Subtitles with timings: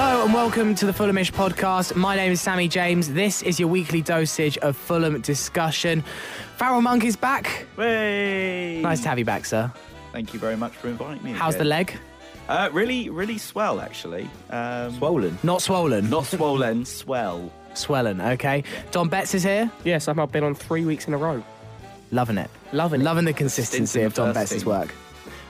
[0.00, 1.96] Hello and welcome to the Fulhamish podcast.
[1.96, 3.14] My name is Sammy James.
[3.14, 6.04] This is your weekly dosage of Fulham discussion.
[6.56, 7.66] Farrell Monk is back.
[7.74, 8.78] Hey!
[8.80, 9.72] Nice to have you back, sir.
[10.12, 11.32] Thank you very much for inviting me.
[11.32, 11.98] How's the leg?
[12.48, 14.30] Uh, really, really swell, actually.
[14.50, 15.36] Um, Swollen.
[15.42, 16.08] Not swollen.
[16.08, 17.52] Not swollen, swell.
[17.74, 18.20] swelling.
[18.20, 18.62] Okay.
[18.92, 19.68] Dom Betts is here.
[19.82, 21.42] Yes, I've been on three weeks in a row.
[22.12, 22.50] Loving it.
[22.72, 23.04] Loving it.
[23.04, 24.94] Loving the consistency of Don the Betts' work.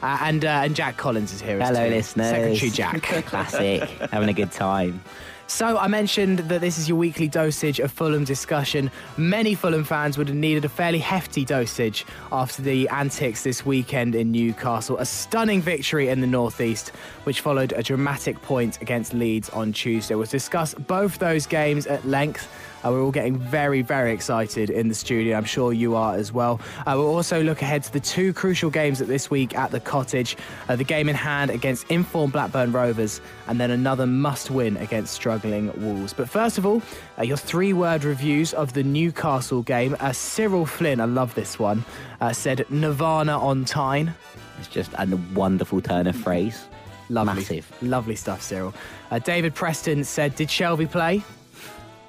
[0.02, 1.60] Uh, and uh, and Jack Collins is here.
[1.60, 1.94] as Hello, too.
[1.94, 2.28] listeners.
[2.28, 3.02] Secretary Jack.
[3.26, 3.82] Classic.
[4.10, 5.02] Having a good time.
[5.50, 8.90] So I mentioned that this is your weekly dosage of Fulham discussion.
[9.16, 14.14] Many Fulham fans would have needed a fairly hefty dosage after the antics this weekend
[14.14, 14.98] in Newcastle.
[14.98, 16.90] A stunning victory in the northeast,
[17.24, 20.14] which followed a dramatic point against Leeds on Tuesday.
[20.14, 22.46] We'll discuss both those games at length.
[22.84, 25.36] Uh, we're all getting very, very excited in the studio.
[25.36, 26.60] I'm sure you are as well.
[26.80, 29.80] Uh, we'll also look ahead to the two crucial games at this week at the
[29.80, 30.36] Cottage.
[30.68, 35.72] Uh, the game in hand against informed Blackburn Rovers, and then another must-win against struggling
[35.82, 36.12] Wolves.
[36.12, 36.80] But first of all,
[37.18, 39.96] uh, your three-word reviews of the Newcastle game.
[40.00, 41.84] Uh, Cyril Flynn, I love this one,
[42.20, 44.14] uh, said Nirvana on Tyne.
[44.58, 46.66] It's just a wonderful turn of phrase.
[47.10, 47.72] Lovely, Massive.
[47.80, 48.74] lovely stuff, Cyril.
[49.10, 51.22] Uh, David Preston said, "Did Shelvey play?"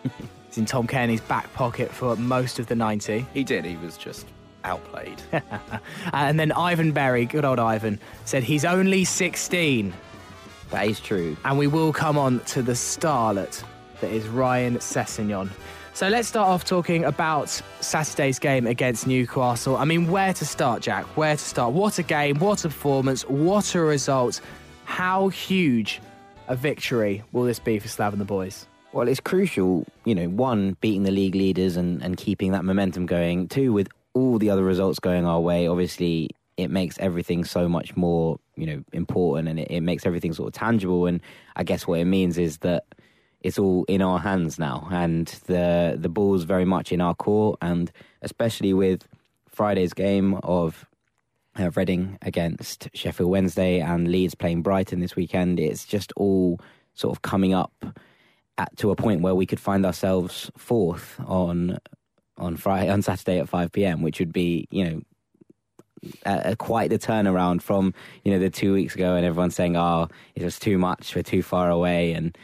[0.50, 3.24] He's in Tom Cairney's back pocket for most of the 90.
[3.36, 4.26] He did, he was just
[4.64, 5.22] outplayed.
[6.14, 9.94] and then Ivan Berry, good old Ivan, said he's only 16.
[10.72, 11.38] That is true.
[11.46, 13.64] And we will come on to the starlet
[14.02, 15.52] that is Ryan Sessegnon.
[15.94, 19.78] So let's start off talking about Saturday's game against Newcastle.
[19.78, 21.06] I mean, where to start, Jack?
[21.16, 21.74] Where to start?
[21.74, 24.42] What a game, what a performance, what a result.
[24.86, 26.02] How huge
[26.48, 28.66] a victory will this be for Slav and the boys?
[28.92, 33.06] Well, it's crucial, you know, one, beating the league leaders and, and keeping that momentum
[33.06, 33.48] going.
[33.48, 37.96] Two, with all the other results going our way, obviously it makes everything so much
[37.96, 41.06] more, you know, important and it, it makes everything sort of tangible.
[41.06, 41.22] And
[41.56, 42.86] I guess what it means is that
[43.42, 47.58] it's all in our hands now and the the ball's very much in our court
[47.62, 47.90] and
[48.22, 49.08] especially with
[49.48, 50.86] Friday's game of
[51.58, 56.60] uh, Reading against Sheffield Wednesday and Leeds playing Brighton this weekend, it's just all
[56.96, 57.72] sort of coming up
[58.60, 61.78] at, to a point where we could find ourselves fourth on
[62.38, 65.02] on Friday on Saturday at five pm, which would be you know
[66.26, 67.94] a, a quite the turnaround from
[68.24, 71.24] you know the two weeks ago and everyone saying oh it was too much we're
[71.24, 72.38] too far away and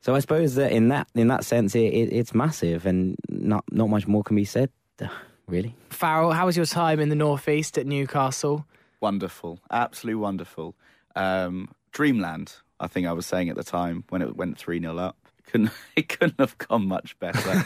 [0.00, 3.64] so I suppose that in that in that sense it, it, it's massive and not
[3.70, 4.70] not much more can be said
[5.48, 5.74] really.
[5.88, 8.66] Farrell, how was your time in the Northeast at Newcastle?
[9.00, 10.76] wonderful, absolutely wonderful.
[11.16, 14.96] Um, dreamland, I think I was saying at the time when it went 3 0
[14.98, 15.16] up.
[15.50, 17.64] Couldn't, it couldn't have gone much better.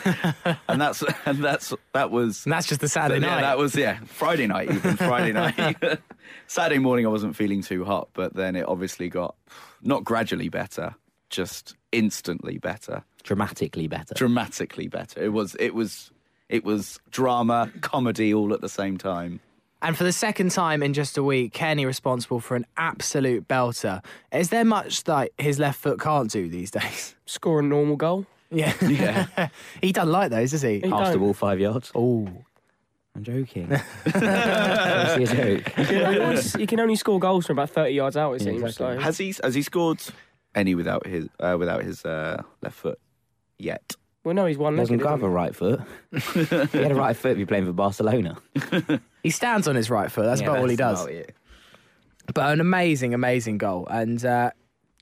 [0.68, 3.40] and that's and that's that was And that's just the Saturday yeah, night.
[3.42, 6.00] that was yeah Friday night even Friday night.
[6.46, 9.34] Saturday morning I wasn't feeling too hot, but then it obviously got
[9.82, 10.94] not gradually better,
[11.30, 14.14] just instantly better, Dramatically better.
[14.14, 15.22] dramatically better.
[15.22, 16.10] It was it was
[16.48, 19.40] it was drama, comedy all at the same time.
[19.84, 24.02] And for the second time in just a week, Kenny responsible for an absolute belter.
[24.32, 27.14] Is there much that his left foot can't do these days?
[27.26, 28.24] Score a normal goal.
[28.50, 28.72] Yeah.
[28.80, 29.48] Yeah.
[29.82, 30.80] he doesn't like those, does he?
[30.80, 31.20] He Pass the don't.
[31.24, 31.92] ball five yards.
[31.94, 32.26] Oh.
[33.14, 33.70] I'm joking.
[34.06, 35.26] Obviously a
[35.60, 35.78] joke.
[35.78, 38.44] You can, only, you can only score goals from about 30 yards out, it Yeah,
[38.52, 38.62] seems.
[38.62, 38.96] exactly.
[38.96, 39.00] So.
[39.02, 40.00] Has he has he scored
[40.54, 42.98] any without his uh, without his uh, left foot
[43.58, 43.92] yet?
[44.24, 45.08] Well, no, he's one Doesn't legged.
[45.10, 45.80] have a right foot.
[46.12, 46.32] if
[46.72, 48.36] he had a right foot, he'd be playing for Barcelona.
[49.24, 50.24] He stands on his right foot.
[50.26, 51.00] That's Yeah, about all he does.
[51.02, 51.34] about it.
[52.32, 53.87] But an amazing, amazing goal.
[53.90, 54.50] And uh,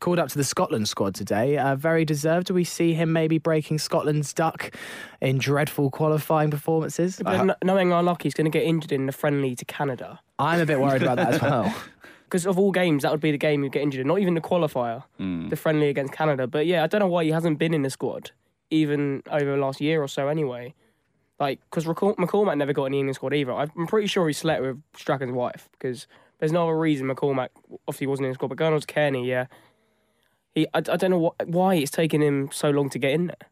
[0.01, 1.59] called up to the Scotland squad today.
[1.59, 2.47] Uh, very deserved.
[2.47, 4.75] Do we see him maybe breaking Scotland's duck
[5.21, 7.21] in dreadful qualifying performances?
[7.23, 10.21] But kn- knowing our luck, he's going to get injured in the friendly to Canada.
[10.39, 11.75] I'm a bit worried about that as well.
[12.33, 14.07] Because of all games, that would be the game you'd get injured in.
[14.07, 16.47] Not even the qualifier, the friendly against Canada.
[16.47, 18.31] But yeah, I don't know why he hasn't been in the squad,
[18.71, 20.73] even over the last year or so anyway.
[21.43, 23.53] Like, because McCormack never got in the England squad either.
[23.53, 26.07] I'm pretty sure he slept with Strachan's wife, because
[26.39, 27.49] there's no other reason McCormack
[27.89, 28.47] obviously wasn't in the squad.
[28.47, 29.47] But going on to Cairney, yeah.
[30.55, 33.27] He, I, I don't know what, why it's taken him so long to get in
[33.27, 33.49] there.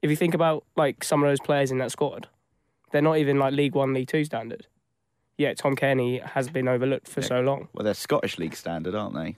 [0.00, 2.28] If you think about like some of those players in that squad,
[2.92, 4.66] they're not even like League One, League Two standard.
[5.36, 7.68] yet Tom Cairney has been overlooked for so long.
[7.74, 9.36] Well, they're Scottish League standard, aren't they?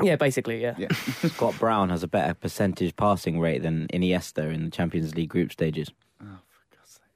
[0.00, 0.76] Yeah, basically, yeah.
[0.78, 0.92] Yeah.
[0.92, 5.50] Scott Brown has a better percentage passing rate than Iniesta in the Champions League group
[5.50, 5.90] stages.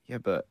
[0.08, 0.46] Yeah, but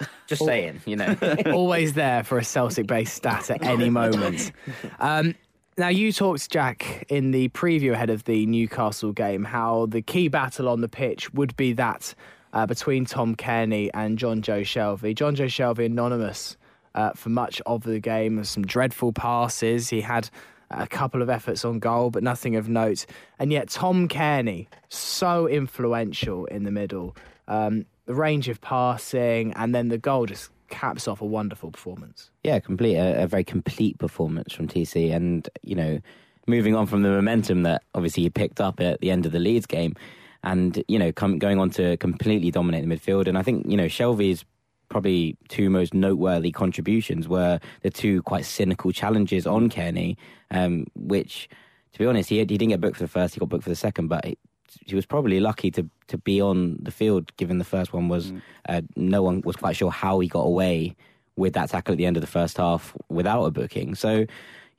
[0.26, 1.16] Just saying, you know.
[1.46, 4.52] Always there for a Celtic based stat at any moment.
[5.00, 5.34] Um,
[5.76, 10.28] now, you talked, Jack, in the preview ahead of the Newcastle game, how the key
[10.28, 12.14] battle on the pitch would be that
[12.52, 15.14] uh, between Tom Cairney and Jonjo Shelvey.
[15.14, 16.56] Jonjo Shelvey, anonymous
[16.94, 19.88] uh, for much of the game, some dreadful passes.
[19.88, 20.28] He had
[20.70, 23.06] a couple of efforts on goal, but nothing of note.
[23.38, 27.16] And yet, Tom Cairney, so influential in the middle.
[27.46, 32.30] Um, the range of passing, and then the goal just caps off a wonderful performance.
[32.42, 36.00] Yeah, complete a, a very complete performance from TC, and you know,
[36.46, 39.38] moving on from the momentum that obviously he picked up at the end of the
[39.38, 39.94] Leeds game,
[40.42, 43.28] and you know, come, going on to completely dominate the midfield.
[43.28, 44.42] And I think you know, Shelvey's
[44.88, 50.16] probably two most noteworthy contributions were the two quite cynical challenges on Cairney,
[50.50, 51.46] um, which,
[51.92, 53.70] to be honest, he, he didn't get booked for the first, he got booked for
[53.70, 54.24] the second, but
[54.70, 58.08] he, he was probably lucky to to be on the field given the first one
[58.08, 58.32] was
[58.68, 60.96] uh, no one was quite sure how he got away
[61.38, 63.94] with that tackle at the end of the first half without a booking.
[63.94, 64.26] So,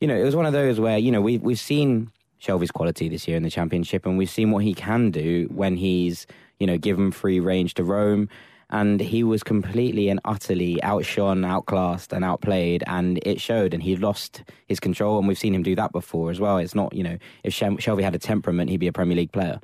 [0.02, 3.10] you know, it was one of those where you know we we've seen Shelvey's quality
[3.10, 6.28] this year in the championship, and we've seen what he can do when he's
[6.60, 8.30] you know given free range to roam.
[8.71, 13.74] And he was completely and utterly outshone, outclassed, and outplayed, and it showed.
[13.74, 16.57] And he lost his control, and we've seen him do that before as well.
[16.57, 19.60] It's not, you know, if Shelvey had a temperament, he'd be a Premier League player.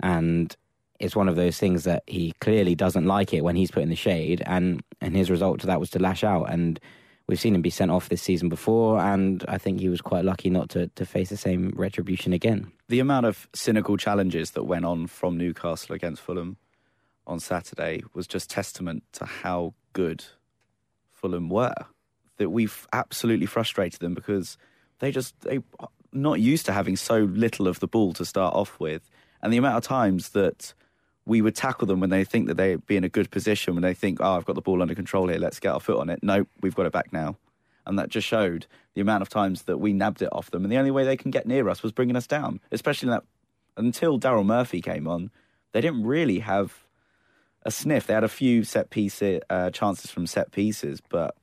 [0.00, 0.54] And
[1.00, 3.88] it's one of those things that he clearly doesn't like it when he's put in
[3.88, 6.52] the shade, and and his result to that was to lash out.
[6.52, 6.78] And
[7.26, 10.24] we've seen him be sent off this season before, and I think he was quite
[10.24, 12.70] lucky not to to face the same retribution again.
[12.92, 16.58] the amount of cynical challenges that went on from Newcastle against Fulham
[17.26, 20.24] on Saturday was just testament to how good
[21.10, 21.74] Fulham were.
[22.38, 24.56] That we've absolutely frustrated them because
[24.98, 25.60] they just they
[26.12, 29.08] not used to having so little of the ball to start off with,
[29.42, 30.74] and the amount of times that
[31.24, 33.82] we would tackle them when they think that they'd be in a good position, when
[33.82, 36.10] they think, "Oh, I've got the ball under control here, let's get our foot on
[36.10, 37.36] it." No, we've got it back now,
[37.86, 40.72] and that just showed the amount of times that we nabbed it off them, and
[40.72, 43.22] the only way they can get near us was bringing us down, especially that
[43.76, 45.30] until Daryl Murphy came on,
[45.72, 46.84] they didn't really have
[47.64, 48.06] a sniff.
[48.06, 51.36] They had a few set piece uh, chances from set pieces, but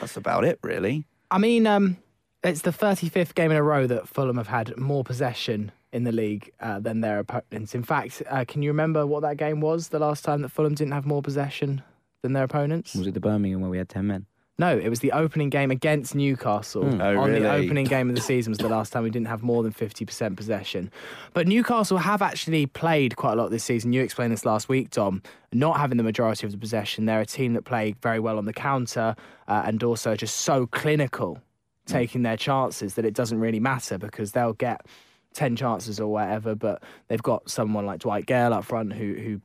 [0.00, 1.04] that's about it, really.
[1.30, 1.96] I mean, um,
[2.42, 6.12] it's the 35th game in a row that Fulham have had more possession in the
[6.12, 7.74] league uh, than their opponents.
[7.74, 10.74] In fact, uh, can you remember what that game was the last time that Fulham
[10.74, 11.82] didn't have more possession
[12.22, 12.94] than their opponents?
[12.94, 14.26] Was it the Birmingham where we had ten men?
[14.60, 16.84] No, it was the opening game against Newcastle.
[17.00, 19.42] Oh, on the opening game of the season was the last time we didn't have
[19.42, 20.90] more than 50% possession.
[21.32, 23.94] But Newcastle have actually played quite a lot this season.
[23.94, 25.22] You explained this last week, Dom.
[25.50, 28.44] Not having the majority of the possession, they're a team that play very well on
[28.44, 29.16] the counter
[29.48, 31.38] uh, and also just so clinical,
[31.86, 34.84] taking their chances that it doesn't really matter because they'll get
[35.32, 39.40] 10 chances or whatever, but they've got someone like Dwight Gayle up front who, who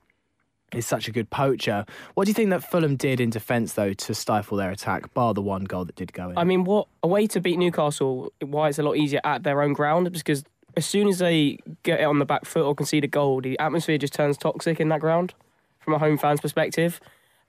[0.73, 1.85] is such a good poacher.
[2.15, 5.33] What do you think that Fulham did in defence, though, to stifle their attack, bar
[5.33, 6.37] the one goal that did go in?
[6.37, 8.31] I mean, what a way to beat Newcastle?
[8.41, 10.43] Why it's a lot easier at their own ground because
[10.77, 13.57] as soon as they get it on the back foot or concede a goal, the
[13.59, 15.33] atmosphere just turns toxic in that ground
[15.79, 16.99] from a home fan's perspective,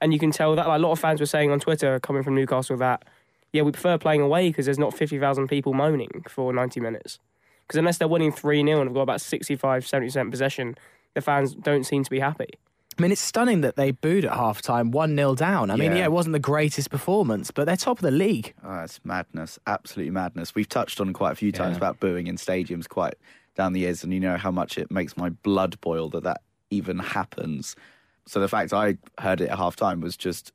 [0.01, 0.69] and you can tell that.
[0.69, 3.05] Like, a lot of fans were saying on Twitter, coming from Newcastle, that
[3.53, 7.19] yeah, we prefer playing away because there's not fifty thousand people moaning for ninety minutes.
[7.67, 10.77] Because unless they're winning three 0 and have got about 65 70 percent possession,
[11.15, 12.51] the fans don't seem to be happy.
[12.99, 15.71] I mean, it's stunning that they booed at half time, 1 0 down.
[15.71, 15.99] I mean, Yeah.
[15.99, 18.55] yeah, it wasn't the greatest performance, but they're top of the league.
[18.65, 20.55] Oh, it's madness, absolutely madness.
[20.55, 21.79] We've touched on quite a few times Yeah.
[21.79, 23.15] about booing in stadiums quite
[23.55, 26.41] down the years, and you know how much it makes my blood boil that that
[26.71, 27.77] even happens.
[28.27, 30.53] So the fact I heard it at half time was just,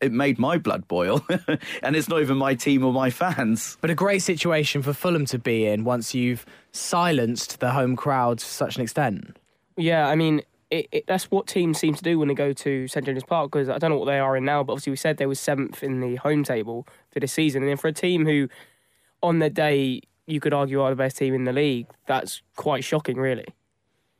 [0.00, 1.24] it made my blood boil.
[1.82, 3.78] and it's not even my team or my fans.
[3.80, 8.38] But a great situation for Fulham to be in once you've silenced the home crowd
[8.40, 9.38] to such an extent.
[9.76, 10.42] Yeah, I mean,
[10.74, 13.52] it, it, that's what teams seem to do when they go to St James's Park.
[13.52, 15.34] Because I don't know what they are in now, but obviously we said they were
[15.36, 18.48] seventh in the home table for this season, and then for a team who,
[19.22, 22.82] on their day, you could argue are the best team in the league, that's quite
[22.82, 23.46] shocking, really.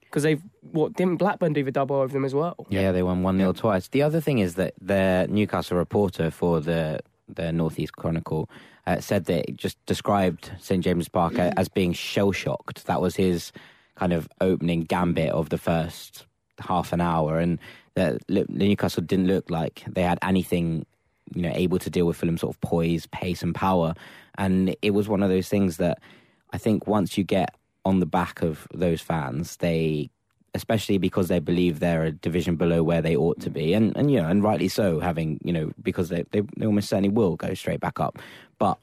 [0.01, 2.67] Because they've what didn't Blackburn do the double over them as well?
[2.69, 3.89] Yeah, they won one 0 twice.
[3.89, 8.49] The other thing is that the Newcastle reporter for the the Northeast Chronicle
[8.87, 12.87] uh, said that it just described St James's Park as being shell shocked.
[12.87, 13.51] That was his
[13.97, 16.27] kind of opening gambit of the first
[16.61, 17.59] half an hour, and
[17.95, 18.19] the
[18.49, 20.87] Newcastle didn't look like they had anything
[21.35, 23.95] you know able to deal with Fulham's sort of poise, pace, and power.
[24.37, 26.01] And it was one of those things that
[26.53, 30.11] I think once you get on the back of those fans, they
[30.57, 34.11] especially because they believe they're a division below where they ought to be, and and
[34.11, 37.37] you know, and rightly so, having you know, because they they, they almost certainly will
[37.37, 38.19] go straight back up,
[38.59, 38.79] but.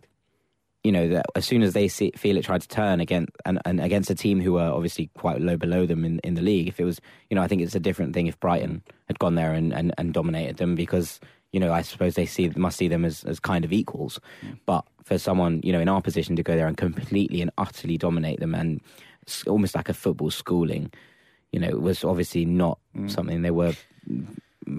[0.84, 3.60] You know that as soon as they see, feel it tried to turn against and,
[3.66, 6.68] and against a team who are obviously quite low below them in, in the league.
[6.68, 9.36] If it was, you know, I think it's a different thing if Brighton had gone
[9.36, 11.20] there and, and, and dominated them because
[11.52, 14.20] you know, I suppose they see must see them as, as kind of equals.
[14.46, 14.60] Mm.
[14.66, 17.98] But for someone, you know, in our position to go there and completely and utterly
[17.98, 18.82] dominate them and
[19.48, 20.92] almost like a football schooling,
[21.52, 23.12] you know, it was obviously not mm.
[23.12, 23.74] something they were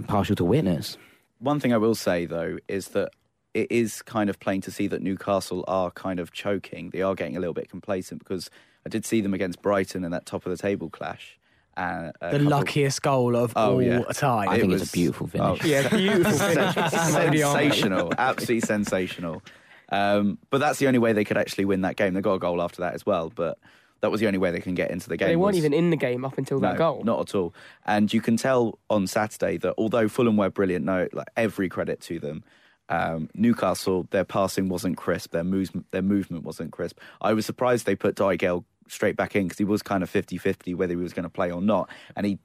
[0.06, 0.96] partial to witness.
[1.38, 3.10] One thing I will say though is that
[3.54, 6.90] it is kind of plain to see that Newcastle are kind of choking.
[6.90, 8.50] They are getting a little bit complacent because
[8.86, 11.38] I did see them against Brighton in that top of the table clash
[11.76, 14.02] uh, the luckiest goal of oh, all yeah.
[14.12, 14.48] time.
[14.48, 15.60] I think it was, it's a beautiful finish.
[15.62, 16.74] Oh, yeah, beautiful finish.
[16.90, 19.42] sensational, absolutely sensational.
[19.88, 22.14] Um, but that's the only way they could actually win that game.
[22.14, 23.58] They got a goal after that as well, but
[24.00, 25.28] that was the only way they can get into the game.
[25.28, 27.04] They weren't was, even in the game up until no, that goal.
[27.04, 27.54] Not at all.
[27.86, 32.00] And you can tell on Saturday that although Fulham were brilliant, no, like every credit
[32.02, 32.44] to them.
[32.92, 36.98] Um, Newcastle, their passing wasn't crisp, their movement, their movement wasn't crisp.
[37.22, 40.76] I was surprised they put Gayle straight back in because he was kind of 50-50
[40.76, 42.38] whether he was going to play or not, and he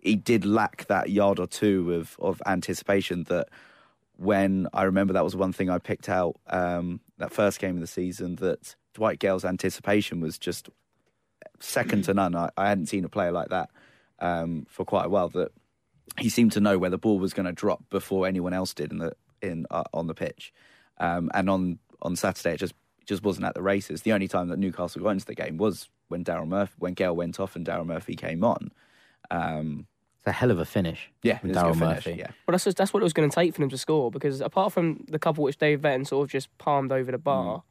[0.00, 3.48] he did lack that yard or two of of anticipation that
[4.16, 7.80] when I remember that was one thing I picked out um, that first game of
[7.80, 10.70] the season that Dwight Gayle's anticipation was just
[11.58, 12.34] second to none.
[12.34, 13.68] I, I hadn't seen a player like that
[14.18, 15.28] um, for quite a while.
[15.28, 15.52] That
[16.18, 18.92] he seemed to know where the ball was going to drop before anyone else did
[18.92, 20.52] in the in uh, on the pitch.
[20.98, 22.74] Um, and on on Saturday, it just
[23.06, 24.02] just wasn't at the races.
[24.02, 27.16] The only time that Newcastle got into the game was when Daryl Murphy, when Gayle
[27.16, 28.70] went off and Daryl Murphy came on.
[29.30, 29.86] Um,
[30.18, 31.10] it's a hell of a finish.
[31.22, 32.16] Yeah, Daryl Murphy.
[32.18, 32.30] yeah.
[32.46, 34.40] Well, that's just, that's what it was going to take for them to score because
[34.42, 37.62] apart from the couple which Dave Venn sort of just palmed over the bar, mm.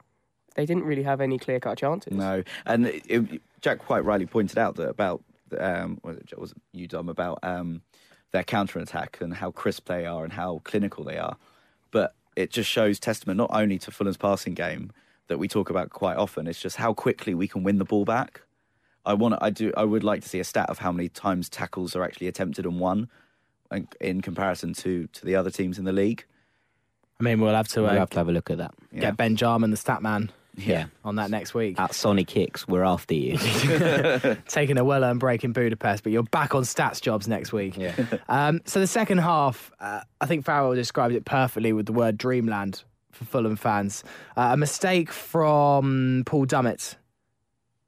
[0.56, 2.12] they didn't really have any clear cut chances.
[2.12, 5.22] No, and it, it, Jack quite rightly pointed out that about
[5.58, 7.82] um, was it, was it you Dom about um,
[8.32, 11.36] their counter attack and how crisp they are and how clinical they are,
[11.90, 14.92] but it just shows testament not only to Fulham's passing game
[15.28, 16.46] that we talk about quite often.
[16.46, 18.42] It's just how quickly we can win the ball back.
[19.06, 19.36] I want.
[19.40, 19.72] I do.
[19.76, 22.66] I would like to see a stat of how many times tackles are actually attempted
[22.66, 23.08] and won,
[24.00, 26.24] in comparison to to the other teams in the league.
[27.18, 27.82] I mean, we'll have to.
[27.82, 28.74] We'll uh, have to have a look at that.
[28.94, 29.16] Get.
[29.16, 30.30] Ben Jarman, the stat man.
[30.64, 31.78] Yeah, on that next week.
[31.78, 33.38] At Sonic Kicks, we're after you.
[34.48, 37.76] Taking a well earned break in Budapest, but you're back on stats jobs next week.
[37.76, 37.94] Yeah.
[38.28, 42.16] Um, so the second half, uh, I think Farrell described it perfectly with the word
[42.16, 44.04] dreamland for Fulham fans.
[44.36, 46.94] Uh, a mistake from Paul Dummett,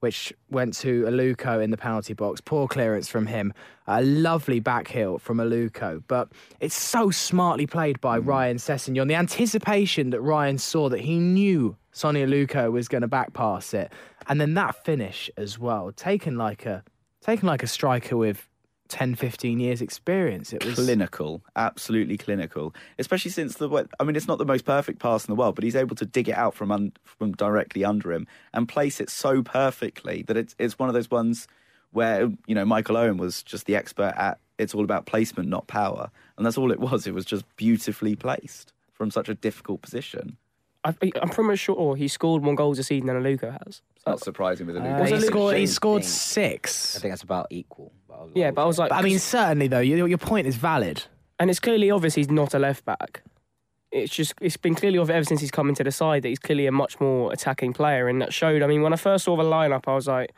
[0.02, 2.40] which went to Aluko in the penalty box.
[2.40, 3.54] Poor clearance from him.
[3.87, 6.02] A lovely back heel from Aluko.
[6.09, 6.28] But
[6.59, 8.26] it's so smartly played by mm.
[8.26, 9.06] Ryan Sessegnon.
[9.06, 13.73] The anticipation that Ryan saw that he knew Sonny Aluko was going to back pass
[13.75, 13.92] it.
[14.26, 15.92] And then that finish as well.
[15.92, 16.82] Taken like a
[17.21, 18.49] taken like a striker with
[18.92, 20.52] 10, 15 years experience.
[20.52, 22.75] It was clinical, absolutely clinical.
[22.99, 25.64] Especially since the, I mean, it's not the most perfect pass in the world, but
[25.64, 29.08] he's able to dig it out from un, from directly under him and place it
[29.08, 31.49] so perfectly that it's it's one of those ones
[31.92, 34.38] where you know Michael Owen was just the expert at.
[34.58, 37.06] It's all about placement, not power, and that's all it was.
[37.06, 40.37] It was just beautifully placed from such a difficult position.
[40.84, 43.82] I, am pretty much sure he scored more goals this season than Aluko has.
[43.94, 45.00] It's not surprising with Aluko.
[45.00, 46.96] Uh, he, scored, he scored six.
[46.96, 47.92] I think that's about equal.
[48.08, 50.56] But yeah, but I was like, but I mean, certainly though, your, your point is
[50.56, 51.04] valid,
[51.38, 53.22] and it's clearly obvious he's not a left back.
[53.92, 56.38] It's just it's been clearly obvious ever since he's come into the side that he's
[56.38, 58.62] clearly a much more attacking player, and that showed.
[58.62, 60.32] I mean, when I first saw the lineup, I was like,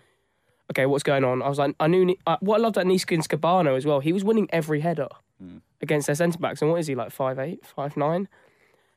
[0.71, 1.41] okay, what's going on?
[1.41, 4.01] I was like, I knew uh, what I loved at Neeskens Kebano as well.
[4.01, 5.09] He was winning every header
[5.43, 5.61] mm.
[5.81, 8.29] against their centre backs, and what is he like five eight, five nine?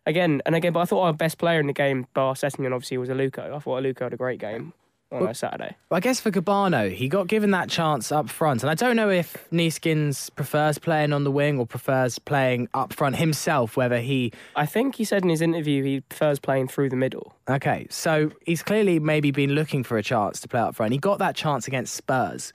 [0.07, 0.73] Again and again.
[0.73, 3.53] But I thought our best player in the game, bar Sessegnon, obviously was Aluko.
[3.53, 4.73] I thought Aluko had a great game
[5.11, 5.75] on well, Saturday.
[5.89, 8.95] Well, I guess for Kebano, he got given that chance up front, and I don't
[8.95, 13.77] know if Neeskens prefers playing on the wing or prefers playing up front himself.
[13.77, 17.35] Whether he, I think he said in his interview he prefers playing through the middle.
[17.49, 20.91] Okay, so he's clearly maybe been looking for a chance to play up front.
[20.93, 22.53] He got that chance against Spurs.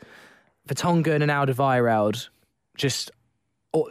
[0.68, 2.28] Vertonghen and Alderweireld
[2.76, 3.10] just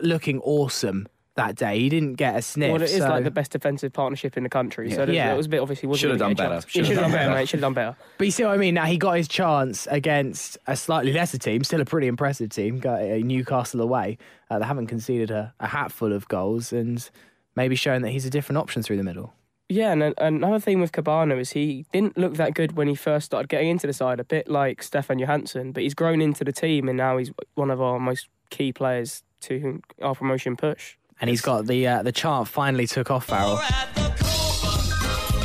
[0.01, 1.79] looking awesome that day.
[1.79, 2.71] He didn't get a sniff.
[2.71, 3.09] Well, it is so...
[3.09, 4.89] like the best defensive partnership in the country.
[4.89, 4.95] Yeah.
[4.95, 5.33] So yeah.
[5.33, 6.61] it was a bit obviously should have done better.
[6.67, 7.49] Should have done better, mate.
[7.49, 7.95] Should have done better.
[8.17, 8.73] But you see what I mean?
[8.73, 12.79] Now he got his chance against a slightly lesser team, still a pretty impressive team.
[12.79, 14.17] Got a Newcastle away.
[14.49, 17.09] Uh, they haven't conceded a, a hatful of goals, and
[17.55, 19.33] maybe showing that he's a different option through the middle.
[19.69, 23.27] Yeah, and another thing with Kebano is he didn't look that good when he first
[23.27, 26.51] started getting into the side, a bit like Stefan Johansen, but he's grown into the
[26.51, 31.29] team and now he's one of our most key players to our promotion push and
[31.29, 33.57] he's got the uh, the chart finally took off, Farrell.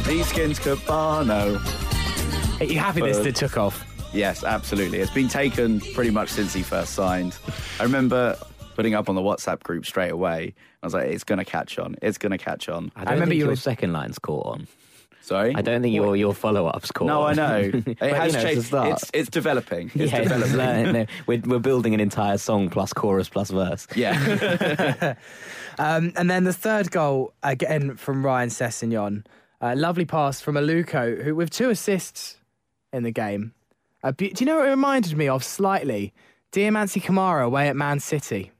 [0.06, 1.61] Neeskens Kebano.
[2.61, 3.85] Are you happy this did took off?
[4.14, 4.99] Yes, absolutely.
[4.99, 7.37] It's been taken pretty much since he first signed.
[7.78, 8.37] I remember
[8.76, 10.54] putting up on the WhatsApp group straight away.
[10.83, 11.97] I was like, it's going to catch on.
[12.02, 12.92] It's going to catch on.
[12.95, 14.66] I don't remember think your were- second line's caught on.
[15.26, 15.52] Sorry?
[15.56, 17.59] I don't think your your follow ups caught No, I know.
[17.75, 18.66] It But, has you know, changed.
[18.68, 18.90] start.
[18.92, 19.90] It's, it's developing.
[19.95, 20.56] It's yeah, developing.
[20.56, 20.92] learning.
[20.92, 23.87] No, we're, we're building an entire song plus chorus plus verse.
[23.97, 25.14] Yeah.
[25.78, 29.26] Um, and then the third goal, again from Ryan Sessegnon.
[29.61, 32.38] A lovely pass from Aluko, who with two assists
[32.95, 33.52] in the game.
[34.02, 36.14] A be- do you know what it reminded me of slightly?
[36.50, 38.52] Diomansy Kamara away at Man City.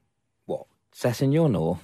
[0.45, 0.67] What?
[0.95, 1.79] Sessegnon or?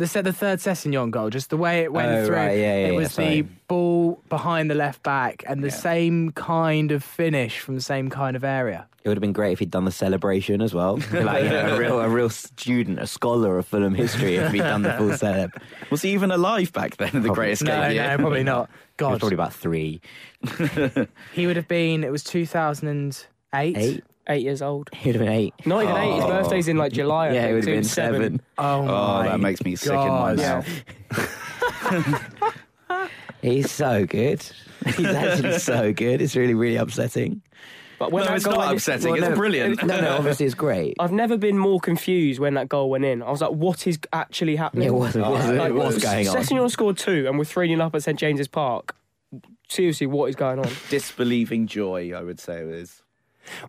[0.00, 2.34] The set the third Sessegnon goal, just the way it went Oh, through.
[2.36, 3.42] right, yeah, yeah, it was sorry.
[3.42, 5.74] the ball behind the left back and the Yeah.
[5.74, 8.86] same kind of finish from the same kind of area.
[9.04, 10.96] It would have been great if he'd done the celebration as well.
[11.12, 14.58] like you know, a real a real student, a scholar of Fulham history if he'd
[14.58, 15.52] done the full celeb.
[15.90, 17.34] Was he even alive back then in the Probably.
[17.34, 17.68] Great Escape?
[17.68, 18.08] No, year?
[18.08, 18.68] no, probably not.
[19.00, 20.00] He was God, probably about three,
[21.32, 22.04] he would have been.
[22.04, 23.26] It was 2008.
[23.54, 23.76] eight.
[23.78, 24.90] Eight years old.
[24.92, 25.54] He'd have been eight.
[25.66, 26.14] Not even eight.
[26.16, 26.28] His oh.
[26.28, 27.28] birthday's in like July.
[27.28, 28.40] Yeah, think, it would have been was seven.
[28.58, 30.66] Oh, Oh, my that makes me sick in my God.
[31.10, 32.44] mouth.
[33.42, 34.42] He's so good.
[34.96, 36.20] He's actually so good.
[36.20, 37.42] It's really, really upsetting.
[37.98, 39.12] But when No, that it's goal not went in- upsetting.
[39.12, 39.84] Well, it's no, brilliant.
[39.84, 40.94] No, no, obviously it's great.
[40.98, 43.22] I've never been more confused when that goal went in.
[43.22, 44.88] I was like, what is actually happening?
[44.88, 46.36] It oh, was, it was, Oh, it was going on.
[46.36, 48.96] Sessegnon scored two and we're 3 0 up at St James's Park.
[49.68, 50.68] Seriously, what is going on?
[50.88, 53.02] Disbelieving joy, I would say it is.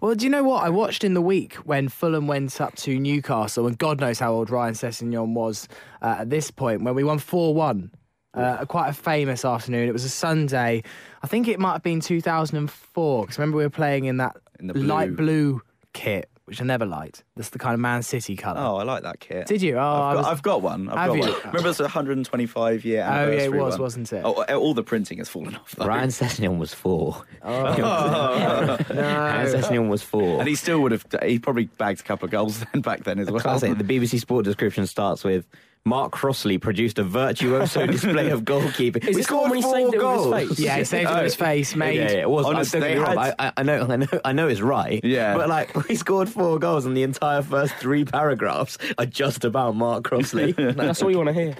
[0.01, 0.63] Well, do you know what?
[0.63, 4.33] I watched in the week when Fulham went up to Newcastle, and God knows how
[4.33, 5.67] old Ryan Sessegnon was
[6.01, 7.91] uh, at this point, when we won 4 1.
[8.33, 9.89] Uh, quite a famous afternoon.
[9.89, 10.83] It was a Sunday.
[11.21, 14.67] I think it might have been 2004, because remember we were playing in that In
[14.67, 14.83] the blue.
[14.83, 15.61] light blue
[15.93, 17.23] kit, which I never liked.
[17.37, 18.59] That's the kind of Man City colour.
[18.59, 19.47] Oh, I like that kit.
[19.47, 19.77] Did you?
[19.77, 20.89] Oh, I I've, was- got, I've got one.
[20.89, 21.21] I've Have got you?
[21.33, 21.41] one.
[21.45, 23.23] Remember, it's a 125 year anniversary.
[23.23, 23.59] Oh, yeah, it anniversary.
[23.59, 23.81] was, one.
[23.81, 24.21] wasn't it?
[24.25, 25.71] Oh, eh, all the printing has fallen off.
[25.75, 25.85] Though.
[25.85, 27.23] Ryan Sessegnon was four.
[27.43, 28.77] Oh.
[28.89, 30.39] Ryan Sessegnon was four.
[30.39, 31.05] and he still would have.
[31.23, 33.39] He probably bagged a couple of goals then back then as well.
[33.41, 33.77] Classic.
[33.77, 35.45] The BBC Sport description starts with
[35.83, 39.03] Mark Crossley produced a virtuoso display of goalkeeping.
[39.03, 40.57] Is We this the one when he scored saved it four with his goals.
[40.57, 40.59] face?
[40.59, 41.95] Yeah, he saved it with his face, oh, mate.
[41.95, 42.45] Yeah, yeah, it was.
[42.45, 44.47] Honestly, I, don't get me they wrong, had- I, I know, I know, I know
[44.47, 45.03] it's right.
[45.03, 45.35] Yeah.
[45.35, 49.75] but like we scored four goals, and the entire first three paragraphs are just about
[49.75, 50.51] Mark Crossley.
[50.57, 51.55] That's all you want to hear.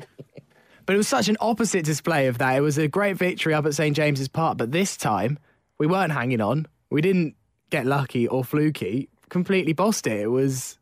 [0.86, 2.56] But it was such an opposite display of that.
[2.56, 5.40] It was a great victory up at St James's Park, but this time
[5.80, 6.68] we weren't hanging on.
[6.92, 7.36] We didn't
[7.72, 9.10] get lucky or fluky.
[9.30, 10.20] Completely bossed it.
[10.20, 10.78] It was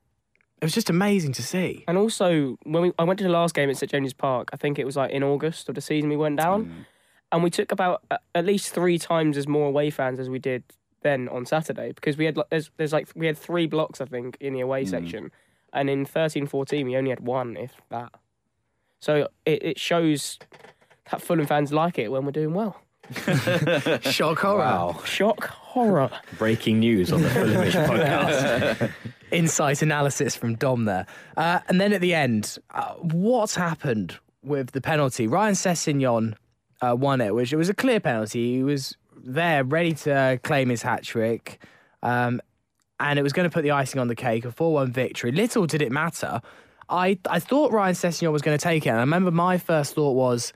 [0.62, 1.84] it was just amazing to see.
[1.88, 4.58] And also, when we, I went to the last game at St James's Park, I
[4.58, 6.86] think it was like in August of the season we went down,
[7.32, 10.40] and we took about uh, at least three times as more away fans as we
[10.40, 10.64] did
[11.02, 14.06] then on Saturday because we had like there's there's like we had three blocks I
[14.06, 15.32] think in the away section,
[15.72, 18.12] and in 13-14 we only had one if that.
[19.00, 20.40] So it, it shows
[21.10, 22.82] that Fulham fans like it when we're doing well.
[24.02, 24.58] Shock horror.
[24.60, 25.02] wow!
[25.06, 26.12] Shock horror.
[26.38, 28.92] Breaking news on the Fulhamish podcast.
[29.32, 31.06] Insight analysis from Dom there.
[31.38, 35.28] Uh, and then at the end, uh, what happened with the penalty?
[35.28, 36.36] Ryan Sessegnon
[36.82, 38.56] uh, won it, which it was a clear penalty.
[38.56, 41.64] He was there ready to claim his hat trick.
[42.02, 42.42] Um,
[43.00, 45.32] and it was going to put the icing on the cake, a 4 1 victory.
[45.32, 46.42] Little did it matter.
[46.90, 48.90] I, I thought Ryan Sessegnon was going to take it.
[48.90, 50.54] And I remember my first thought was,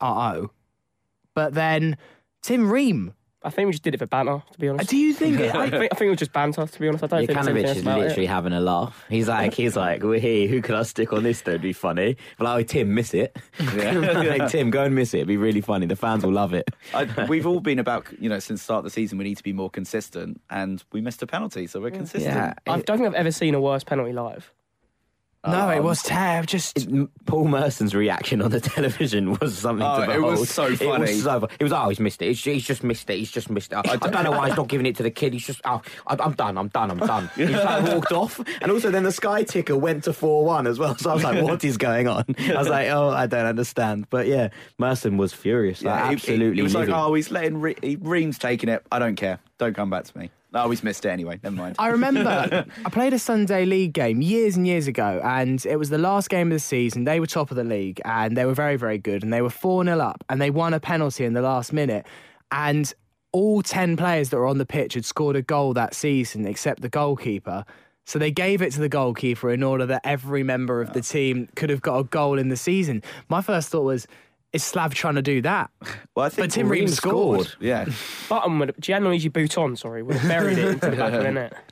[0.00, 0.50] uh oh.
[1.34, 1.96] But then
[2.42, 3.14] Tim Ream.
[3.44, 4.90] I think we just did it for banter, to be honest.
[4.90, 5.54] Do you think it?
[5.54, 7.04] I, think, I think it was just banter, to be honest.
[7.04, 8.28] I don't think there's Jokanovic is about literally it.
[8.28, 9.04] having a laugh.
[9.08, 10.48] He's like, he's like, we're here.
[10.48, 11.40] Who can I stick on this?
[11.42, 12.16] That'd be funny.
[12.38, 13.36] But like, oh, Tim, miss it.
[13.74, 15.18] like, Tim, go and miss it.
[15.18, 15.86] It'd be really funny.
[15.86, 16.70] The fans will love it.
[16.94, 19.36] I, we've all been about, you know, since the start of the season, we need
[19.36, 22.34] to be more consistent, and we missed a penalty, so we're consistent.
[22.34, 22.54] Yeah.
[22.66, 24.52] I don't think I've ever seen a worse penalty live.
[25.46, 26.46] No, it Um, was terrible.
[26.46, 26.78] Just.
[26.88, 30.38] M- Paul Merson's reaction on the television was something Oh, to it behold.
[30.40, 31.00] was so It funny.
[31.00, 32.26] was, so, he was, oh, he's missed it.
[32.26, 33.16] He's, he's just missed it.
[33.18, 33.76] He's just missed it.
[33.76, 35.32] I, I don't know why he's not giving it to the kid.
[35.32, 36.58] He's just, oh, I, I'm done.
[36.58, 36.90] I'm done.
[36.90, 37.30] I'm done.
[37.36, 38.40] He just like walked off.
[38.60, 40.96] And also, then the sky ticker went to 4 1 as well.
[40.96, 42.24] So I was like, what is going on?
[42.38, 44.06] I was like, oh, I don't understand.
[44.10, 45.82] But yeah, Merson was furious.
[45.82, 46.48] Like, Yeah, absolutely.
[46.50, 48.84] He, he was like, oh, he's letting Re- he, Ream's taking it.
[48.92, 49.38] I don't care.
[49.58, 50.30] Don't come back to me.
[50.52, 51.40] No, always missed it anyway.
[51.42, 51.76] Never mind.
[51.78, 55.88] I remember I played a Sunday league game years and years ago, and it was
[55.88, 57.04] the last game of the season.
[57.04, 59.50] They were top of the league, and they were very, very good, and they were
[59.50, 62.06] 4 0 up, and they won a penalty in the last minute.
[62.50, 62.92] And
[63.32, 66.82] all 10 players that were on the pitch had scored a goal that season, except
[66.82, 67.64] the goalkeeper.
[68.04, 71.02] So they gave it to the goalkeeper in order that every member of the oh.
[71.02, 73.02] team could have got a goal in the season.
[73.28, 74.06] My first thought was,
[74.52, 75.70] is Slav trying to do that?
[76.14, 77.52] well, I think But Tim Ream scored.
[77.60, 77.86] Yeah.
[78.28, 81.54] Button would Gianluigi Button, sorry, would have buried it into the back of the net.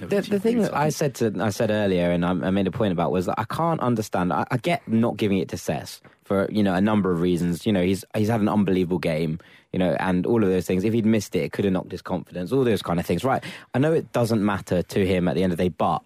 [0.00, 2.70] The, the thing that I said to I said earlier, and I, I made a
[2.70, 4.32] point about was that I can't understand.
[4.32, 7.66] I, I get not giving it to Cess for you know a number of reasons.
[7.66, 9.38] You know, he's he's had an unbelievable game.
[9.74, 10.84] You know, and all of those things.
[10.84, 12.50] If he'd missed it, it could have knocked his confidence.
[12.50, 13.24] All those kind of things.
[13.24, 13.44] Right?
[13.74, 16.02] I know it doesn't matter to him at the end of the day, but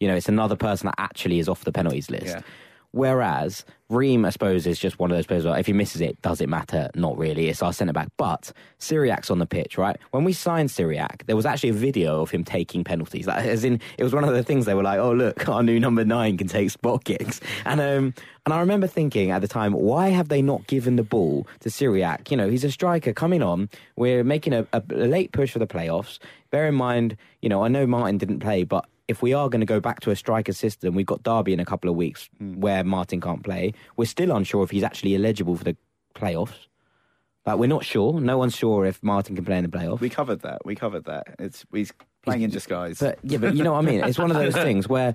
[0.00, 2.26] you know, it's another person that actually is off the penalties list.
[2.26, 2.40] Yeah.
[2.92, 6.20] Whereas Ream, I suppose, is just one of those players where if he misses it,
[6.22, 6.88] does it matter?
[6.94, 7.48] Not really.
[7.48, 8.08] It's our centre back.
[8.16, 9.96] But Cyriac's on the pitch, right?
[10.12, 13.26] When we signed Cyriac, there was actually a video of him taking penalties.
[13.26, 15.62] Like, as in, it was one of the things they were like, "Oh, look, our
[15.62, 19.48] new number nine can take spot kicks." And um, and I remember thinking at the
[19.48, 22.30] time, why have they not given the ball to Cyriac?
[22.30, 23.68] You know, he's a striker coming on.
[23.96, 26.18] We're making a, a late push for the playoffs.
[26.50, 29.60] Bear in mind, you know, I know Martin didn't play, but if we are going
[29.60, 32.28] to go back to a striker system, we've got Derby in a couple of weeks
[32.38, 32.60] hmm.
[32.60, 33.74] where Martin can't play.
[33.96, 35.76] We're still unsure if he's actually eligible for the
[36.14, 36.66] playoffs.
[37.44, 38.20] Like we're not sure.
[38.20, 40.00] No one's sure if Martin can play in the playoffs.
[40.00, 40.64] We covered that.
[40.64, 41.34] We covered that.
[41.40, 43.00] It's he's playing in disguise.
[43.00, 44.04] But yeah, but you know what I mean.
[44.04, 45.14] It's one of those things where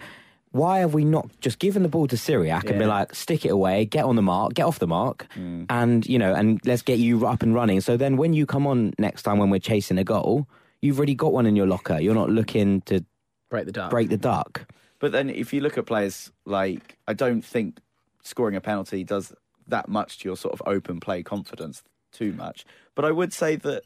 [0.52, 3.50] why have we not just given the ball to Cyriac and be like, stick it
[3.50, 5.63] away, get on the mark, get off the mark, hmm.
[5.69, 7.80] and you know, and let's get you up and running.
[7.80, 10.47] So then, when you come on next time when we're chasing a goal,
[10.82, 12.00] you've already got one in your locker.
[12.00, 13.06] You're not looking to
[13.50, 13.90] Break the duck.
[13.92, 14.66] break the duck.
[15.00, 17.80] But then if you look at players like, I don't think
[18.24, 19.34] scoring a penalty does
[19.68, 22.66] that much to your sort of open play confidence too much.
[22.96, 23.84] But I would say that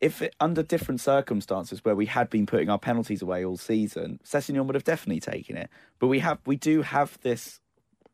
[0.00, 4.20] if it, under different circumstances where we had been putting our penalties away all season,
[4.24, 5.68] Sessegnon would have definitely taken it.
[5.98, 7.60] But we have, we do have this,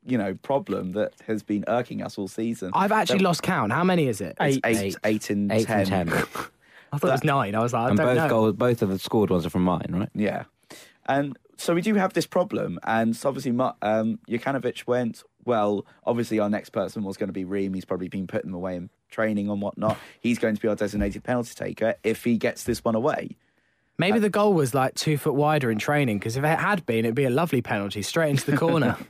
[0.06, 2.70] you know, problem that has been irking us all season.
[2.74, 3.72] I've actually lost count.
[3.72, 4.36] How many is it?
[4.40, 4.76] It's Eight.
[4.76, 5.86] eight, eight, and Eight ten.
[5.86, 6.08] from ten,
[6.92, 7.54] I thought it was nine.
[7.54, 8.28] I was like, I and don't both know.
[8.28, 10.08] goals, both of the scored ones are from mine, right?
[10.14, 10.44] Yeah.
[11.08, 12.78] And so we do have this problem.
[12.84, 17.32] And so obviously, Ma- um, Jokanovic went, well, obviously, our next person was going to
[17.32, 17.74] be Ream.
[17.74, 19.98] He's probably been putting them away in training and whatnot.
[20.20, 23.36] He's going to be our designated penalty taker if he gets this one away.
[23.96, 27.00] Maybe the goal was like two foot wider in training because if it had been,
[27.04, 28.96] it'd be a lovely penalty straight into the corner.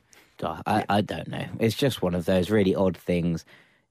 [0.66, 1.44] I, I don't know.
[1.58, 3.44] It's just one of those really odd things.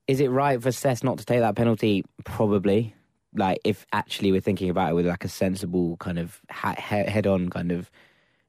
[0.08, 2.06] Is it right for Sess not to take that penalty?
[2.24, 2.96] Probably.
[3.38, 7.28] Like, if actually we're thinking about it with like a sensible kind of ha- head
[7.28, 7.90] on kind of,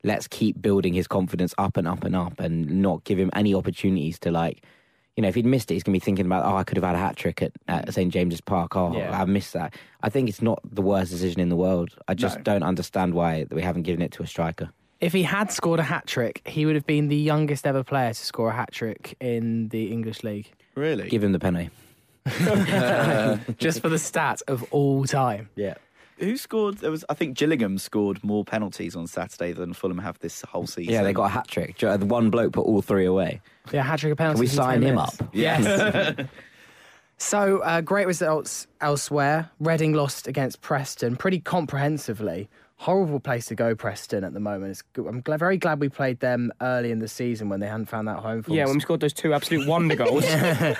[0.04, 3.54] let's keep building his confidence up and up and up and not give him any
[3.54, 4.64] opportunities to like,
[5.16, 6.76] you know, if he'd missed it, he's going to be thinking about, oh, I could
[6.76, 8.12] have had a hat trick at, at St.
[8.12, 8.76] James's Park.
[8.76, 9.20] Oh, Yeah.
[9.20, 9.74] I missed that.
[10.02, 11.90] I think it's not the worst decision in the world.
[12.06, 12.42] I just No.
[12.44, 14.70] don't understand why we haven't given it to a striker.
[15.00, 18.08] if he had scored a hat trick, he would have been the youngest ever player
[18.12, 20.50] to score a hat trick in the English league.
[20.74, 21.08] Really?
[21.08, 21.70] Give him the penalty.
[23.58, 25.48] Just for the stat of all time.
[25.56, 25.74] Yeah.
[26.18, 26.78] Who scored?
[26.78, 30.66] There was, I think, Gillingham scored more penalties on Saturday than Fulham have this whole
[30.66, 30.92] season.
[30.92, 31.78] Yeah, they got a hat trick.
[31.78, 33.40] The one bloke put all three away.
[33.72, 34.40] Yeah, hat trick of Can penalties.
[34.40, 35.20] we in 10 sign him minutes.
[35.20, 35.28] up?
[35.32, 36.26] Yes.
[37.18, 39.50] so, uh, great results elsewhere.
[39.60, 42.48] Reading lost against Preston pretty comprehensively.
[42.80, 44.70] Horrible place to go, Preston, at the moment.
[44.70, 47.66] It's, good- I'm glad, very glad we played them early in the season when they
[47.66, 48.68] hadn't found that home for Yeah, us.
[48.68, 50.24] when we scored those two absolute wonder goals.
[50.32, 50.76] about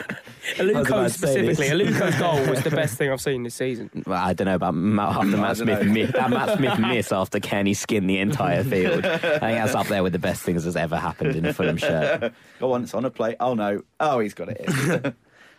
[0.59, 1.57] Aluko to say this.
[1.59, 1.67] specifically.
[1.71, 3.91] Aluko's goal was the best thing I've seen this season.
[4.07, 7.41] Well, I don't know about Ma- after Matt Smith miss, that Matt Smith miss after
[7.41, 9.05] Kenny skinned the entire field.
[9.05, 11.79] I think that's up there with the best things that's ever happened in a Fulham
[11.79, 12.33] shirt.
[12.61, 13.39] Go on, it's on a plate.
[13.41, 13.83] Oh no!
[13.99, 14.61] Oh, he's got it.
[15.05, 15.15] In.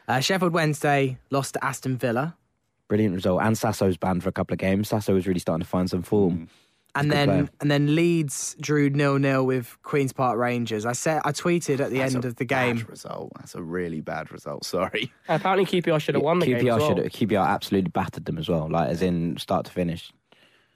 [0.07, 2.35] Uh, Sheffield Wednesday lost to Aston Villa.
[2.89, 3.41] Brilliant result.
[3.41, 4.89] And Sasso's banned for a couple of games.
[4.89, 6.37] Sasso was really starting to find some form.
[6.37, 6.47] Mm.
[6.95, 7.49] And then player.
[7.61, 10.87] and then Leeds drew nil nil with Queens Park Rangers.
[10.87, 12.77] I said I tweeted at the That's end a of the game.
[12.77, 13.31] Bad result.
[13.37, 14.65] That's a really bad result.
[14.65, 15.13] Sorry.
[15.29, 16.67] Apparently, QPR should have won the QPR game.
[16.67, 16.95] As well.
[16.95, 20.11] should QPR absolutely battered them as well, like as in start to finish.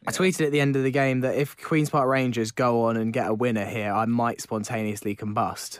[0.05, 2.95] I tweeted at the end of the game that if Queens Park Rangers go on
[2.97, 5.79] and get a winner here, I might spontaneously combust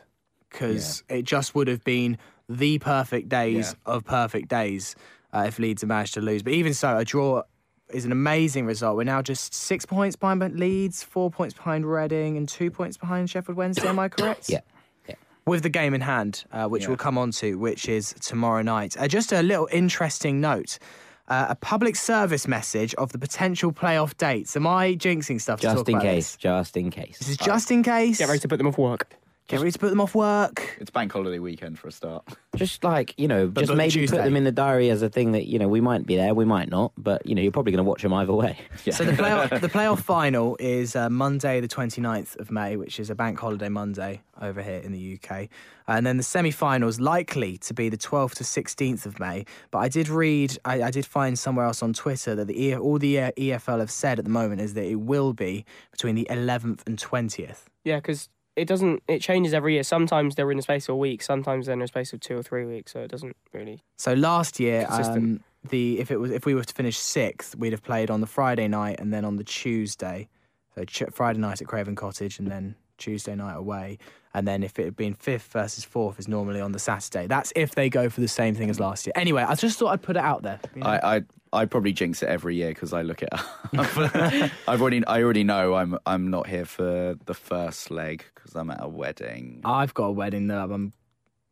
[0.49, 2.17] because it just would have been
[2.49, 4.95] the perfect days of perfect days
[5.33, 6.43] uh, if Leeds had managed to lose.
[6.43, 7.43] But even so, a draw
[7.89, 8.97] is an amazing result.
[8.97, 13.29] We're now just six points behind Leeds, four points behind Reading, and two points behind
[13.29, 13.87] Sheffield Wednesday.
[13.87, 14.49] Am I correct?
[14.49, 14.61] Yeah.
[15.07, 15.15] Yeah.
[15.45, 16.87] with the game in hand, uh, which Yeah.
[16.89, 18.95] we'll come on to, which is tomorrow night.
[18.97, 20.79] Uh, just a little interesting note.
[21.27, 24.55] Uh, a public service message of the potential playoff dates.
[24.57, 26.31] Am I jinxing stuff to Just talk in about case.
[26.33, 26.37] This?
[26.37, 27.17] Just in case.
[27.19, 28.17] This is just in case.
[28.17, 29.07] Get ready to put them off work.
[29.49, 30.77] Get ready to put them off work.
[30.79, 32.25] It's bank holiday weekend for a start.
[32.55, 34.17] Just like, you know, just but maybe Tuesday.
[34.17, 36.35] put them in the diary as a thing that, you know, we might be there,
[36.35, 38.59] we might not, but, you know, you're probably going to watch them either way.
[38.91, 43.09] So the playoff, the playoff final is uh, Monday, the 29th of May, which is
[43.09, 45.49] a bank holiday Monday over here in the UK.
[45.87, 49.45] And then the semi-finals likely to be the 12th to 16th of May.
[49.71, 52.75] But I did read, I, I did find somewhere else on Twitter that the E-
[52.75, 56.13] all the uh, EFL have said at the moment is that it will be between
[56.13, 57.61] the 11th and 20th.
[57.83, 59.03] Yeah, because it doesn't.
[59.07, 59.83] It changes every year.
[59.83, 61.21] Sometimes they're in the space of a week.
[61.23, 62.93] Sometimes they're in the space of two or three weeks.
[62.93, 63.83] So it doesn't really.
[63.97, 67.73] So last year, um, the if it was if we were to finish sixth, we'd
[67.73, 70.27] have played on the Friday night and then on the Tuesday.
[70.75, 73.97] So ch- Friday night at Craven Cottage and then Tuesday night away.
[74.35, 77.27] And then if it had been fifth versus fourth is normally on the Saturday.
[77.27, 79.13] That's if they go for the same thing as last year.
[79.15, 80.59] Anyway, I just thought I'd put it out there.
[80.73, 80.87] you know?
[80.87, 81.21] I, I
[81.53, 83.45] I probably jinx it every year because I look it up.
[84.67, 88.71] I've already I already know I'm I'm not here for the first leg because I'm
[88.71, 89.61] at a wedding.
[89.63, 90.93] I've got a wedding that I'm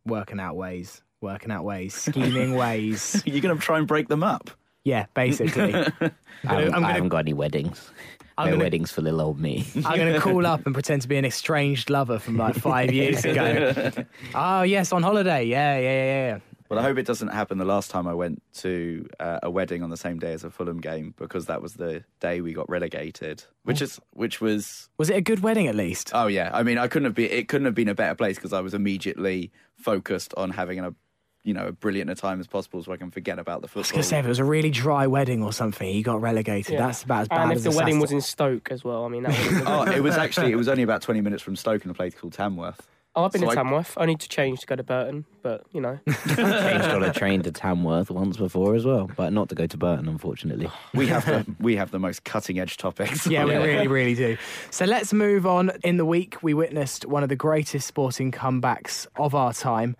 [0.05, 3.21] working out ways, working out ways, scheming ways.
[3.27, 4.49] You're gonna try and break them up.
[4.83, 5.75] Yeah, basically.
[5.75, 6.13] I haven't,
[6.43, 7.91] I'm gonna- haven't got any weddings.
[8.37, 9.65] I'm no gonna- weddings for little old me.
[9.85, 12.91] I'm going to call up and pretend to be an estranged lover from like five
[12.91, 13.91] years ago.
[14.35, 15.43] oh, yes, on holiday.
[15.45, 16.39] Yeah, yeah, yeah, yeah.
[16.69, 19.83] Well, I hope it doesn't happen the last time I went to uh, a wedding
[19.83, 22.69] on the same day as a Fulham game because that was the day we got
[22.69, 26.11] relegated, which is which was Was it a good wedding at least?
[26.13, 26.49] oh yeah.
[26.53, 28.61] I mean, I couldn't have been it couldn't have been a better place because I
[28.61, 30.93] was immediately focused on having a
[31.43, 33.79] you know a brilliant a time as possible so I can forget about the I
[33.79, 33.91] was football.
[33.97, 36.73] going to say, if it was a really dry wedding or something, he got relegated.
[36.73, 36.85] Yeah.
[36.87, 38.83] That's about as bad as it and if as the wedding was in Stoke as
[38.83, 41.55] well, I mean, that oh, it was actually it was only about twenty minutes from
[41.55, 42.87] Stoke in a place called Tamworth.
[43.13, 43.93] Oh, I've been So to I- Tamworth.
[43.97, 45.99] I need to change to go to Burton, but you know.
[46.07, 49.67] I changed on a train to Tamworth once before as well, but not to go
[49.67, 50.69] to Burton, unfortunately.
[50.93, 53.27] We have the we have the most cutting edge topics.
[53.27, 54.37] Yeah, we really, really do.
[54.69, 55.71] So let's move on.
[55.83, 59.97] In the week, we witnessed one of the greatest sporting comebacks of our time.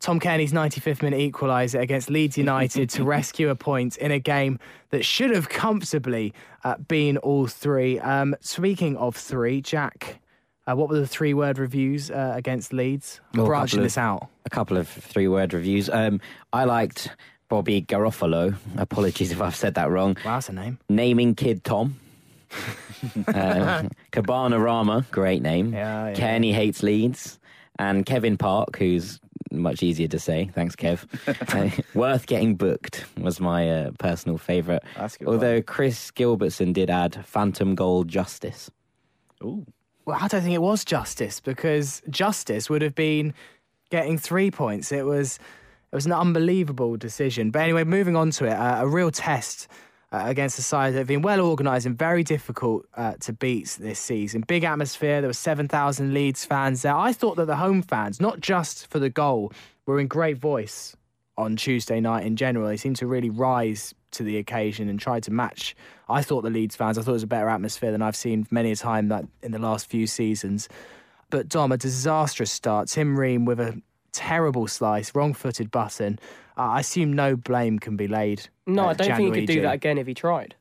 [0.00, 4.58] Tom Cairney's 95th minute equaliser against Leeds United to rescue a point in a game
[4.90, 6.32] that should have comfortably
[6.64, 7.98] uh, been all three.
[7.98, 10.20] Um, speaking of three, Jack,
[10.68, 13.20] uh, what were the three word reviews uh, against Leeds?
[13.36, 14.28] Oh, branching of- this out.
[14.46, 15.90] a couple of three word reviews.
[15.90, 16.20] Um,
[16.52, 17.10] I liked
[17.48, 18.54] Bobby Garofalo.
[18.76, 20.16] Apologies if I've said that wrong.
[20.24, 20.78] Wow, that's a name.
[20.88, 21.98] Naming kid Tom.
[23.26, 23.82] uh,
[24.12, 25.72] Cabana Rama, great name.
[25.72, 26.14] Yeah, yeah.
[26.14, 27.38] Cairney hates Leeds.
[27.80, 30.50] And Kevin Park, who's much easier to say.
[30.54, 31.06] Thanks, Kev.
[31.54, 34.82] Uh, worth getting booked was my uh, personal favourite.
[34.96, 38.70] That's a good Although Chris Gilbertson did add Phantom Goal Justice.
[39.42, 39.66] Ooh.
[40.04, 43.34] Well, I don't think it was justice because justice would have been
[43.90, 44.90] getting three points.
[44.90, 45.38] It was
[45.90, 47.50] it was an unbelievable decision.
[47.50, 49.68] But anyway, moving on to it, uh, a real test
[50.12, 53.76] uh, against a side that have been well organised and very difficult uh, to beat
[53.80, 54.42] this season.
[54.46, 55.20] Big atmosphere.
[55.20, 56.94] There were seven thousand Leeds fans there.
[56.96, 59.52] I thought that the home fans, not just for the goal,
[59.86, 60.96] were in great voice
[61.36, 62.66] on Tuesday night in general.
[62.66, 65.76] They seemed to really rise to the occasion and try to match.
[66.08, 68.46] I thought the Leeds fans, I thought it was a better atmosphere than I've seen
[68.50, 70.68] many a time that in the last few seasons.
[71.30, 72.88] But Dom, a disastrous start.
[72.88, 73.80] Tim Ream with a
[74.12, 76.18] terrible slice, wrong-footed button.
[76.58, 78.48] Uh, I assume no blame can be laid.
[78.66, 79.62] No, I don't think he could do Gianluigi.
[79.62, 80.54] that again if he tried.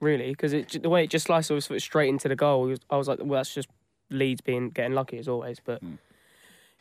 [0.00, 2.96] Really, because the way it just sliced his foot straight into the goal, was- I
[2.96, 3.68] was like, well, that's just
[4.10, 5.58] Leeds being getting lucky as always.
[5.64, 5.82] But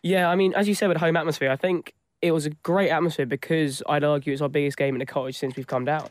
[0.01, 2.89] yeah, I mean, as you said with home atmosphere, I think it was a great
[2.89, 6.09] atmosphere because I'd argue it's our biggest game in the cottage since we've come down.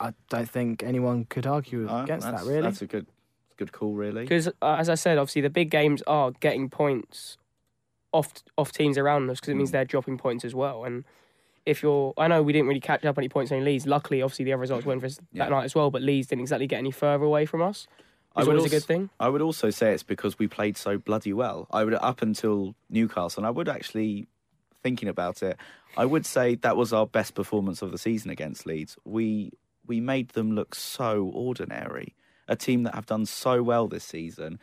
[0.00, 2.44] I don't think anyone could argue Uh, against that.
[2.44, 3.06] Really, That's a good
[3.56, 4.22] good call, really.
[4.22, 7.38] Because uh, as I said, obviously the big games are getting points
[8.16, 10.84] off off teams around us because it means they're dropping points as well.
[10.84, 11.04] And
[11.64, 13.86] if you're, I know we didn't really catch up any points on Leeds.
[13.86, 15.44] Luckily, obviously the other results went for us Yeah.
[15.44, 15.90] that night as well.
[15.90, 17.86] But Leeds didn't exactly get any further away from us.
[18.34, 19.10] I would was a also- good thing.
[19.18, 21.66] I would also say it's because we played so bloody well.
[21.70, 24.26] I would up until Newcastle, and I would actually
[24.82, 25.56] thinking about it.
[25.96, 28.96] I would say that was our best performance of the season against Leeds.
[29.04, 29.52] We
[29.86, 32.14] we made them look so ordinary.
[32.48, 34.58] A team that have done so well this season.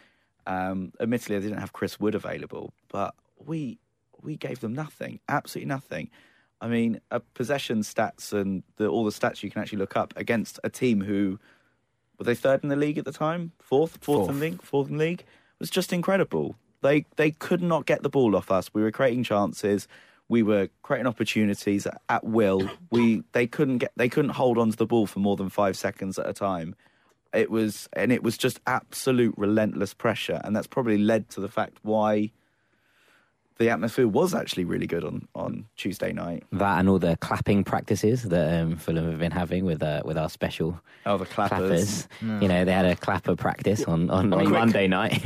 [0.45, 3.79] Um, admittedly, they didn't have Chris Wood available, but we
[4.21, 6.09] we gave them nothing, absolutely nothing.
[6.61, 10.13] I mean, uh, possession stats and the, all the stats you can actually look up
[10.15, 11.37] against a team who
[12.17, 13.51] were they third in the league at the time?
[13.59, 15.25] Fourth, fourth, in league, fourth in league
[15.59, 16.55] was just incredible.
[16.81, 18.73] They they could not get the ball off us.
[18.73, 19.87] We were creating chances.
[20.29, 22.69] We were creating opportunities at, at will.
[22.91, 25.75] We they couldn't get they couldn't hold on to the ball for more than five
[25.75, 26.75] seconds at a time.
[27.33, 31.49] It was and it was just absolute relentless pressure, and that's probably led to the
[31.49, 32.31] fact why
[33.59, 36.43] the atmosphere was actually really good on, on Tuesday night.
[36.51, 40.17] That and all the clapping practices that um, Fulham have been having with uh, with
[40.17, 42.07] our special Oh, the clappers.
[42.21, 42.41] clappers.
[42.41, 44.49] You know, they had a clapper practice on, on, on quick.
[44.59, 45.21] Monday night.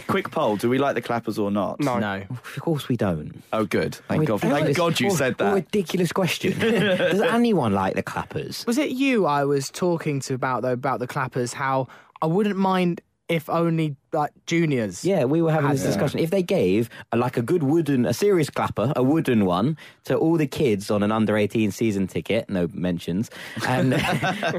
[0.06, 1.80] Quick poll: Do we like the clappers or not?
[1.80, 1.98] No.
[1.98, 2.22] no.
[2.30, 3.42] of course we don't.
[3.52, 3.94] Oh, good.
[4.08, 4.42] Thank God.
[4.44, 5.54] What- Thank God you what- said what a that.
[5.54, 6.58] ridiculous question.
[6.58, 8.64] Does anyone like the clappers?
[8.66, 11.52] Was it you I was talking to about though about the clappers?
[11.54, 11.88] How
[12.22, 15.04] I wouldn't mind if only like juniors.
[15.04, 16.20] Yeah, we were having this discussion.
[16.20, 20.16] If they gave a, like a good wooden, a serious clapper, a wooden one, to
[20.16, 23.30] all the kids on an under eighteen season ticket, no mentions,
[23.66, 23.90] and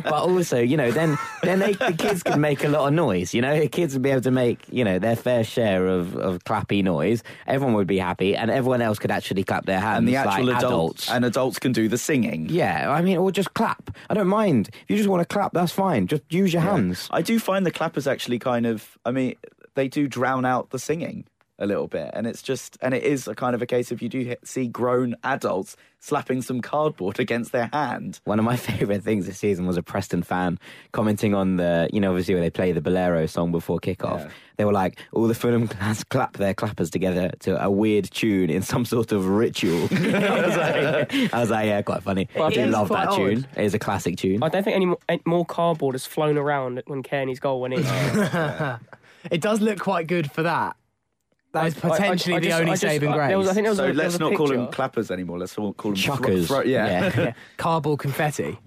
[0.03, 3.33] but also, you know, then then they, the kids could make a lot of noise.
[3.33, 6.15] You know, the kids would be able to make you know their fair share of,
[6.15, 7.23] of clappy noise.
[7.47, 9.99] Everyone would be happy, and everyone else could actually clap their hands.
[9.99, 12.47] and the actual like adults, and adults can do the singing.
[12.49, 13.95] Yeah, I mean, or just clap.
[14.09, 14.69] I don't mind.
[14.69, 16.07] If you just want to clap, that's fine.
[16.07, 17.07] Just use your hands.
[17.11, 18.97] I do find the clappers actually kind of.
[19.05, 19.35] I mean,
[19.75, 21.25] they do drown out the singing
[21.61, 24.01] a little bit, and it's just, and it is a kind of a case of
[24.01, 28.19] you do hit, see grown adults slapping some cardboard against their hand.
[28.23, 30.59] One of my favourite things this season was a Preston fan
[30.91, 34.21] commenting on the, you know, obviously when they play the Bolero song before kickoff.
[34.21, 34.29] Yeah.
[34.57, 38.49] They were like, all the Fulham class clap their clappers together to a weird tune
[38.49, 39.83] in some sort of ritual.
[39.91, 42.27] I, was like, I was like, yeah, quite funny.
[42.35, 43.17] Well, I do love that odd.
[43.17, 43.47] tune.
[43.55, 44.41] It is a classic tune.
[44.41, 47.61] I don't think any more, eh, any more cardboard has flown around when Cairney's goal
[47.61, 47.83] went in.
[49.29, 50.75] It does look quite good for that.
[51.53, 53.27] That is I- I- potentially I the just- only just- saving grace.
[53.27, 55.37] there was- I think there was So a- let's was not call them clappers anymore.
[55.37, 56.47] Let's all call them thro- Chuckers.
[56.47, 57.11] thro- yeah.
[57.17, 57.33] yeah.
[57.57, 58.57] Cardboard confetti.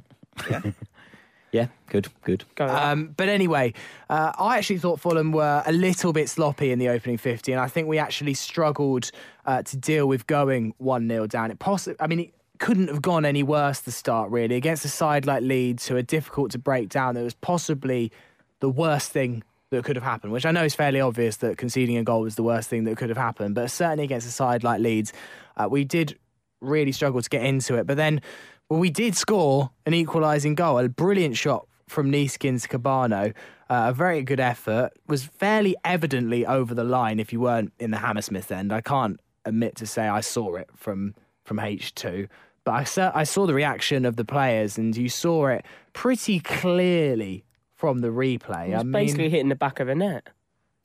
[0.50, 0.60] Yeah,
[1.52, 2.44] yeah, good, good.
[2.58, 3.72] Um, but anyway,
[4.10, 7.60] uh, I actually thought Fulham were a little bit sloppy in the opening 50, and
[7.60, 9.10] I think we actually struggled
[9.46, 11.50] uh, to deal with going 1 0 down.
[11.50, 14.56] It possi- I mean, it couldn't have gone any worse the start, really.
[14.56, 18.12] Against a side like Leeds, who are difficult to break down, it was possibly
[18.60, 19.42] the worst thing
[19.74, 22.36] that could have happened, which I know is fairly obvious that conceding a goal was
[22.36, 23.54] the worst thing that could have happened.
[23.54, 25.12] But certainly against a side like Leeds,
[25.56, 26.18] uh, we did
[26.60, 27.86] really struggle to get into it.
[27.86, 28.22] But then,
[28.68, 33.34] well, we did score an equalising goal, a brilliant shot from Neeskens Kebano.
[33.70, 34.90] Uh, a very good effort.
[35.06, 38.72] Was fairly evidently over the line if you weren't in the Hammersmith end.
[38.72, 42.28] I can't admit to say I saw it from from H2.
[42.64, 47.44] But I saw the reaction of the players, and you saw it pretty clearly
[47.84, 48.70] from the replay.
[48.70, 50.28] It I mean, basically hitting the back of the net.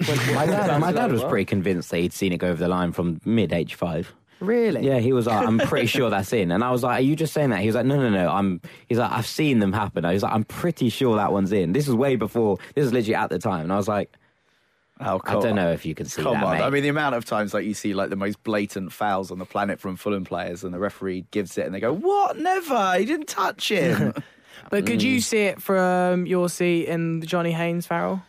[0.05, 2.61] When- when My dad, my dad was pretty convinced that he'd seen it go over
[2.61, 4.05] the line from mid H5.
[4.39, 6.51] really, Yeah, he was like, I'm pretty sure that's in.
[6.51, 7.59] And I was like, Are you just saying that?
[7.61, 8.29] He was like, No, no, no.
[8.29, 10.05] I'm he's like, I've seen them happen.
[10.05, 11.73] I was like, I'm pretty sure that one's in.
[11.73, 13.63] This is way before this is literally at the time.
[13.63, 14.11] And I was like,
[15.01, 15.55] Oh, I don't on.
[15.55, 16.43] know if you can see Come that.
[16.43, 16.57] on.
[16.57, 16.63] mate.
[16.63, 19.39] I mean, the amount of times like you see like the most blatant fouls on
[19.39, 22.37] the planet from Fulham players, and the referee gives it, and they go, "What?
[22.37, 22.95] Never!
[22.99, 24.13] He didn't touch him."
[24.69, 25.23] But could you mm.
[25.23, 28.23] see it from your seat in the Johnny Haynes Farrell?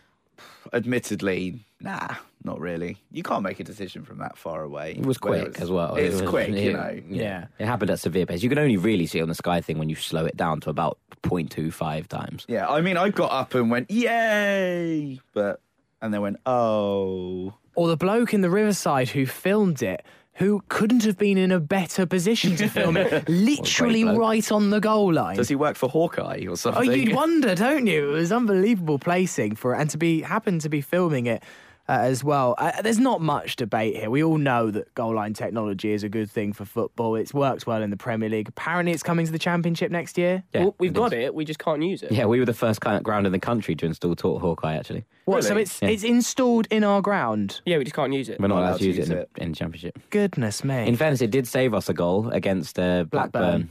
[0.73, 2.99] Admittedly, nah, not really.
[3.11, 4.93] You can't make a decision from that far away.
[4.93, 5.97] It was Whether quick as well.
[5.97, 7.01] It's It was- quick, you it- know.
[7.09, 7.47] Yeah.
[7.59, 8.43] It happened at severe pace.
[8.43, 10.61] You can only really see it on the Sky thing when you slow it down
[10.61, 12.45] to about 0.25 times.
[12.49, 15.61] Yeah, I mean, I got up and went, "Yay!" But
[16.01, 20.05] and then went, "Oh." Or the bloke in the Riverside who filmed it,
[20.41, 24.81] who couldn't have been in a better position to film it, literally right on the
[24.81, 25.37] goal line.
[25.37, 26.89] Does he work for Hawkeye or something?
[26.89, 28.09] Oh, you'd wonder, don't you?
[28.09, 31.43] It was unbelievable placing for it, and to be happen to be filming it
[31.91, 32.55] uh, as well.
[32.57, 34.09] Uh, there's not much debate here.
[34.11, 37.17] We all know that goal line technology is a good thing for football.
[37.17, 38.49] It's worked well in the Premier League.
[38.49, 40.45] Apparently, it's coming to the Championship next year.
[40.55, 41.25] Yeah, Well, we've it got is.
[41.25, 41.35] it.
[41.35, 42.13] We just can't use it.
[42.13, 44.77] Yeah, we were the first kind of ground in the country to install Taught Hawkeye,
[44.77, 45.05] actually.
[45.25, 45.43] What?
[45.45, 45.89] So it's Yeah.
[45.89, 47.61] it's installed in our ground.
[47.67, 48.41] Yeah, we just can't use it.
[48.41, 49.99] We're not allowed to use it in, the, in the Championship.
[50.11, 50.87] Goodness me.
[50.87, 53.71] In fairness, it did save us a goal against uh, Blackburn, Blackburn.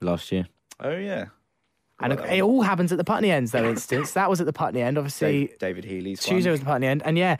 [0.00, 0.46] last year.
[0.80, 1.26] Oh yeah.
[2.02, 3.68] And it all happens at the Putney ends, though.
[3.68, 4.98] Instance that was at the Putney end.
[4.98, 6.52] Obviously, Dave, David Healy's Tuesday one.
[6.52, 7.36] was the Putney end, and yeah.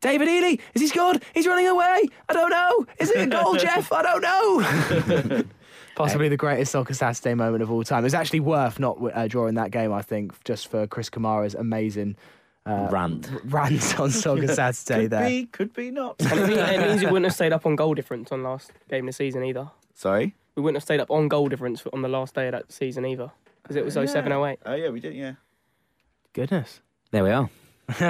[0.00, 1.24] David Healy is he scored?
[1.34, 2.04] He's running away.
[2.28, 2.86] I don't know.
[3.00, 3.90] Is it a goal, Jeff?
[3.92, 5.42] I don't know.
[5.96, 8.00] Possibly the greatest soccer Saturday moment of all time.
[8.00, 11.56] It was actually worth not uh, drawing that game, I think, just for Chris Kamara's
[11.56, 12.14] amazing
[12.64, 13.28] uh, Rant.
[13.46, 15.26] rant on Soccer Saturday Could there.
[15.28, 16.14] be, could be not.
[16.20, 19.04] it means it means we wouldn't have stayed up on goal difference on last game
[19.04, 19.68] of the season either.
[19.94, 20.36] Sorry.
[20.54, 23.04] We wouldn't have stayed up on goal difference on the last day of that season
[23.04, 23.32] either.
[23.68, 24.58] Because it was 07 08.
[24.64, 25.14] Oh yeah, we did.
[25.14, 25.34] Yeah.
[26.32, 26.80] Goodness.
[27.10, 27.50] There we are.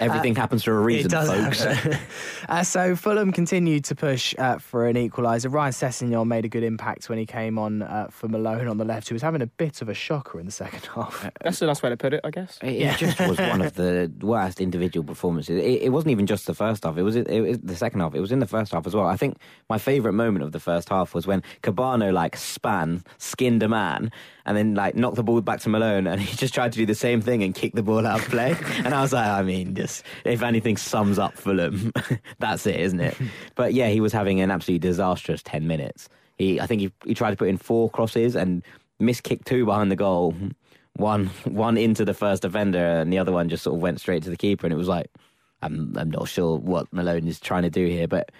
[0.00, 1.96] Everything happens for a reason, it does folks.
[2.48, 5.50] uh, so Fulham continued to push uh, for an equaliser.
[5.50, 8.84] Ryan Sessegnon made a good impact when he came on uh, for Malone on the
[8.84, 11.30] left, who was having a bit of a shocker in the second half.
[11.40, 12.58] That's the nice way to put it, I guess.
[12.62, 15.58] It, it just was one of the worst individual performances.
[15.58, 18.14] It, it wasn't even just the first half; it was, it was the second half.
[18.14, 19.06] It was in the first half as well.
[19.06, 19.38] I think
[19.70, 24.12] my favourite moment of the first half was when Kebano like span, skinned a man,
[24.44, 26.84] and then like knocked the ball back to Malone, and he just tried to do
[26.84, 28.54] the same thing and kick the ball out of play.
[28.84, 31.92] and I was like, I mean, just if anything sums up Fulham,
[32.38, 33.16] that's it, isn't it?
[33.54, 36.08] but yeah, he was having an absolutely disastrous ten minutes.
[36.38, 38.62] He, I think he, he tried to put in four crosses and
[38.98, 40.34] missed kick two behind the goal.
[40.94, 44.22] One one into the first defender, and the other one just sort of went straight
[44.24, 44.66] to the keeper.
[44.66, 45.10] And it was like,
[45.62, 48.30] I'm I'm not sure what Malone is trying to do here, but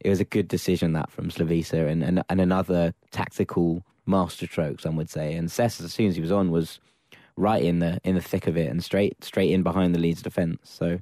[0.00, 4.96] it was a good decision that from Slavisa and and, and another tactical masterstroke, some
[4.96, 5.34] would say.
[5.34, 6.80] And Cess, as soon as he was on, was
[7.36, 10.22] right in the in the thick of it and straight straight in behind the Leeds
[10.22, 10.60] defence.
[10.64, 10.98] So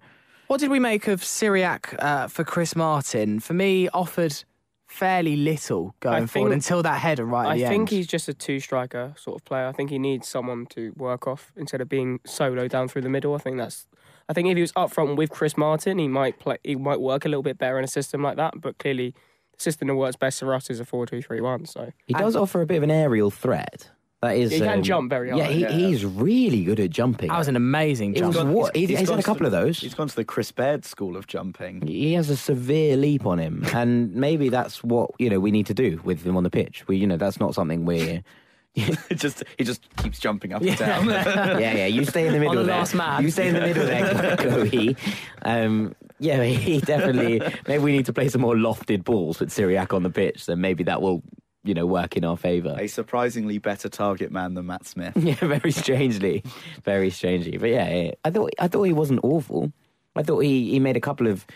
[0.47, 3.41] What did we make of Cyriac uh, for Chris Martin?
[3.41, 4.45] For me, offered
[4.87, 7.89] fairly little going I forward until that header right at I the think end.
[7.91, 9.67] he's just a two striker sort of player.
[9.67, 13.09] I think he needs someone to work off instead of being solo down through the
[13.09, 13.35] middle.
[13.35, 13.87] I think that's.
[14.29, 16.59] I think if he was up front with Chris Martin, he might play.
[16.65, 18.61] He might work a little bit better in a system like that.
[18.61, 19.15] But clearly,
[19.57, 21.67] the system that works best for us is a four-two-three-one.
[21.67, 23.91] So he does offer a bit of an aerial threat.
[24.23, 25.71] That is, He can um, jump very Yeah, high, he, yeah.
[25.71, 27.29] he's really good at jumping.
[27.31, 28.51] That was an amazing It was jump.
[28.51, 29.81] what- he's- he's gone had a couple the- of those.
[29.81, 31.87] He's gone to the Chris Baird school of jumping.
[31.87, 35.65] he has a severe leap on him, and maybe that's what you know we need
[35.67, 36.85] to do with him on the pitch.
[36.87, 38.23] We, you know, that's not something we're.
[38.77, 41.07] It just he just keeps jumping up and down.
[41.09, 41.87] yeah, yeah.
[41.87, 42.77] You stay in the middle the there.
[42.79, 43.23] last man.
[43.25, 44.97] You stay in the middle there, Chloe.
[45.43, 47.41] Um, yeah, he definitely.
[47.67, 50.47] Maybe we need to play some more lofted balls with Cyriac on the pitch.
[50.47, 51.21] Then maybe that will,
[51.63, 52.77] you know, work in our favour.
[52.79, 55.17] A surprisingly better target man than Matt Smith.
[55.21, 56.43] Yeah, very strangely,
[56.85, 57.59] very strangely.
[57.59, 59.73] But yeah, yeah, I thought I thought he wasn't awful.
[60.17, 61.47] I thought he, he made a couple of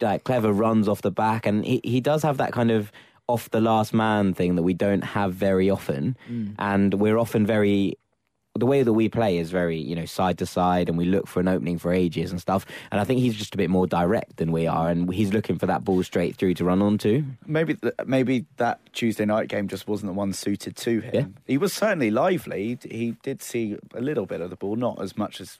[0.00, 2.92] like clever runs off the back, and he, he does have that kind of
[3.26, 6.54] off the last man thing that we don't have very often, mm.
[6.58, 7.98] and we're often very.
[8.56, 11.26] The way that we play is very, you know, side to side, and we look
[11.26, 12.64] for an opening for ages and stuff.
[12.92, 15.58] And I think he's just a bit more direct than we are, and he's looking
[15.58, 17.24] for that ball straight through to run onto.
[17.46, 21.14] Maybe th- maybe that Tuesday night game just wasn't the one suited to him.
[21.14, 21.26] Yeah.
[21.48, 22.78] He was certainly lively.
[22.88, 25.58] He, did see a little bit of the ball, not as much as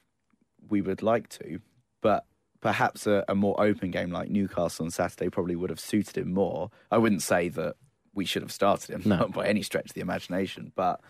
[0.69, 1.61] we would like to,
[2.01, 2.27] but
[2.61, 6.33] perhaps a, a more open game like Newcastle on Saturday probably would have suited him
[6.33, 6.71] more.
[6.93, 7.75] I wouldn't say that
[8.15, 9.27] we should have started him No.
[9.35, 11.01] by any stretch of the imagination, but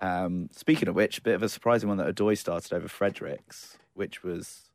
[0.00, 3.78] um, speaking of which, a bit of a surprising one that Odoi started over Fredericks,
[3.94, 4.70] which was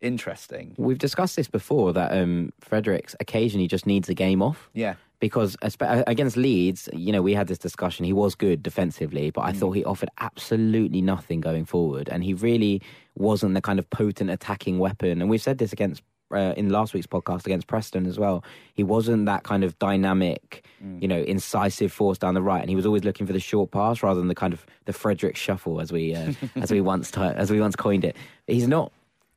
[0.00, 0.74] interesting.
[0.78, 4.68] We've discussed this before that um, Fredericks occasionally just needs a game off.
[4.74, 4.94] Yeah.
[5.20, 8.04] because against Leeds, you know, we had this discussion.
[8.04, 12.34] He was good defensively, but I thought he offered absolutely nothing going forward, and he
[12.34, 12.82] really
[13.14, 15.20] wasn't the kind of potent attacking weapon.
[15.20, 16.02] And we've said this against
[16.32, 18.42] uh, in last week's podcast against Preston as well.
[18.74, 20.64] He wasn't that kind of dynamic,
[21.00, 23.70] you know, incisive force down the right, and he was always looking for the short
[23.70, 27.10] pass rather than the kind of the Frederick shuffle as we uh, as we once
[27.10, 28.16] ti as we once coined it.
[28.46, 28.92] He's not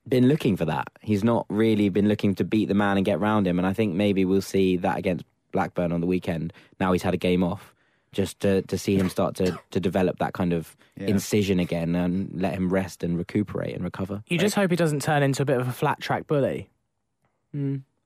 [0.08, 0.88] been looking for that.
[1.02, 3.58] He's not really been looking to beat the man and get round him.
[3.58, 6.54] And I think maybe we'll see that against Blackburn on the weekend.
[6.80, 7.74] Now he's had a game off,
[8.12, 11.08] just to to see him start to to develop that kind of Yeah.
[11.08, 14.24] incision again and let him rest and recuperate and recover.
[14.30, 16.70] You just hope he doesn't turn into a bit of a flat track bully.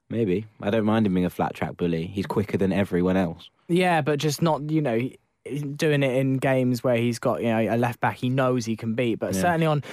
[0.10, 2.08] Maybe I don't mind him being a flat track bully.
[2.08, 3.50] He's quicker than everyone else.
[3.68, 5.10] Yeah, but just not, you know,
[5.76, 8.76] doing it in games where he's got, you know, a left back he knows he
[8.76, 9.20] can beat.
[9.20, 9.42] But Yeah.
[9.42, 9.84] certainly on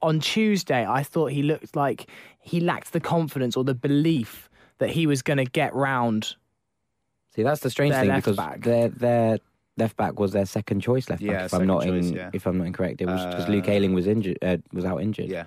[0.00, 2.06] on Tuesday, I thought he looked like
[2.40, 4.48] he lacked the confidence or the belief
[4.78, 6.34] that he was going to get round.
[7.34, 8.62] See, that's the strange thing because back.
[8.62, 9.38] their their
[9.76, 11.44] left back was their second choice left back.
[11.46, 12.30] If I'm not choice, in, yeah.
[12.32, 15.00] if I'm not incorrect, it was because Uh, Luke Ayling was injured, uh, was out
[15.00, 15.28] injured.
[15.30, 15.44] Yeah.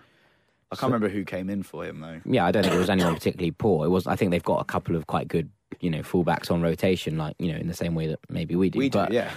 [0.79, 2.21] I can't remember who came in for him though.
[2.25, 3.85] Yeah, I don't think it was anyone particularly poor.
[3.85, 4.07] It was.
[4.07, 5.49] I think they've got a couple of quite good,
[5.79, 8.69] you know, fullbacks on rotation, like you know, in the same way that maybe we
[8.69, 8.79] do.
[8.79, 9.31] We do, but yeah.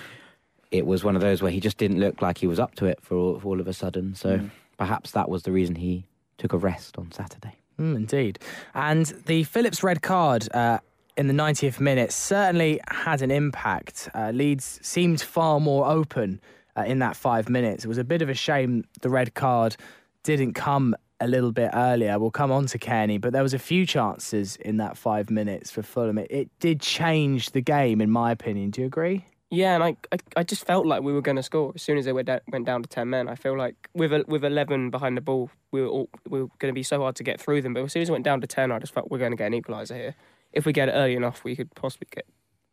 [0.71, 2.87] it was one of those where he just didn't look like he was up to
[2.87, 4.15] it for all, for all of a sudden.
[4.15, 4.51] So Mm.
[4.77, 6.07] perhaps that was the reason he
[6.39, 7.55] took a rest on Saturday.
[7.81, 8.39] Mm, indeed.
[8.75, 10.79] And the Phillips red card uh,
[11.17, 14.09] in the 90th minute certainly had an impact.
[14.15, 16.41] Uh, Leeds seemed far more open
[16.77, 17.85] uh, in that five minutes.
[17.85, 19.77] It was a bit of a shame the red card
[20.25, 22.19] didn't come a little bit earlier.
[22.19, 25.71] We'll come on to Cairney, but there was a few chances in that five minutes
[25.71, 26.19] for Fulham.
[26.19, 28.71] It, it did change the game, in my opinion.
[28.71, 29.25] Do you agree?
[29.51, 31.97] Yeah, and I, I, I just felt like we were going to score as soon
[31.97, 33.29] as they went down, went down to ten men.
[33.29, 36.49] I feel like with a, with eleven behind the ball, we were all, we were
[36.59, 37.73] going to be so hard to get through them.
[37.73, 39.37] But as soon as it went down to ten, I just felt we're going to
[39.37, 40.15] get an equaliser here.
[40.53, 42.27] If we get it early enough, we could possibly get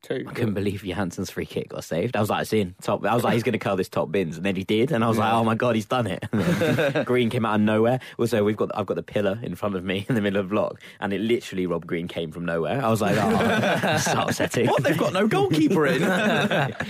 [0.06, 0.26] two.
[0.28, 2.16] I couldn't believe Johansen's free kick got saved.
[2.16, 3.06] I was like, seeing top.
[3.06, 5.03] I was like, he's going to curl this top bins, and then he did, and
[5.03, 7.06] I was like, oh my god, he's done it.
[7.06, 7.99] Green came out of nowhere.
[8.18, 10.49] Also, we've got I've got the pillar in front of me in the middle of
[10.49, 12.84] the block, and it literally Rob Green came from nowhere.
[12.84, 14.68] I was like, oh, so upsetting.
[14.68, 14.84] What?
[14.84, 16.76] They've got no goalkeeper in.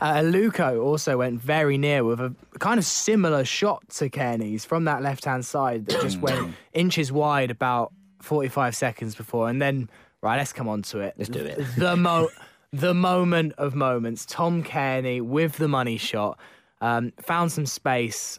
[0.00, 4.86] Uh, Luco also went very near with a kind of similar shot to Cairney's from
[4.86, 9.48] that left hand side that just went inches wide about 45 seconds before.
[9.48, 9.88] And then,
[10.20, 11.14] right, let's come on to it.
[11.16, 11.64] Let's do it.
[11.76, 12.30] The, mo-
[12.72, 14.24] the moment of moments.
[14.26, 16.38] Tom Cairney with the money shot
[16.80, 18.38] um, found some space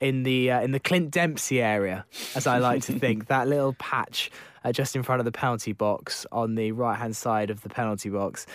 [0.00, 2.04] in the uh, in the Clint Dempsey area,
[2.34, 4.30] as I like to think, that little patch
[4.64, 7.68] uh, just in front of the penalty box on the right hand side of the
[7.68, 8.46] penalty box.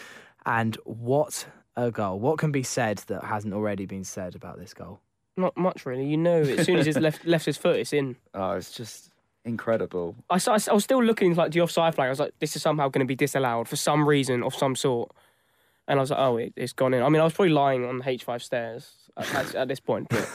[0.45, 1.45] And what
[1.75, 2.19] a goal!
[2.19, 4.99] What can be said that hasn't already been said about this goal?
[5.35, 6.05] Not much really.
[6.05, 8.15] You know, as soon as he's left left his foot, it's in.
[8.33, 9.12] oh, it's just
[9.45, 10.15] incredible.
[10.29, 10.35] I
[10.71, 12.07] was still looking like the offside flag.
[12.07, 14.75] I was like, this is somehow going to be disallowed for some reason of some
[14.75, 15.11] sort.
[15.87, 17.03] and I was like, oh, it, it's gone in.
[17.03, 20.07] I mean, I was probably lying on the H5 stairs at, at, at this point,
[20.09, 20.27] but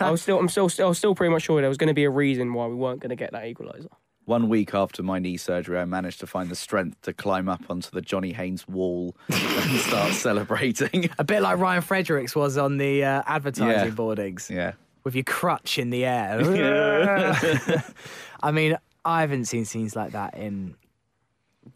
[0.00, 1.88] I was still, I'm still, still, I was still pretty much sure there was going
[1.88, 3.88] to be a reason why we weren't going to get that equaliser.
[4.26, 7.60] One week after my knee surgery, I managed to find the strength to climb up
[7.68, 11.10] onto the Johnny Haynes wall and start celebrating.
[11.18, 13.94] A bit like Ryan Fredericks was on the uh, advertising Yeah.
[13.94, 14.48] boardings.
[14.48, 14.72] yeah.
[15.04, 16.40] with your crutch in the air.
[18.44, 20.74] I mean, I haven't seen scenes like that in,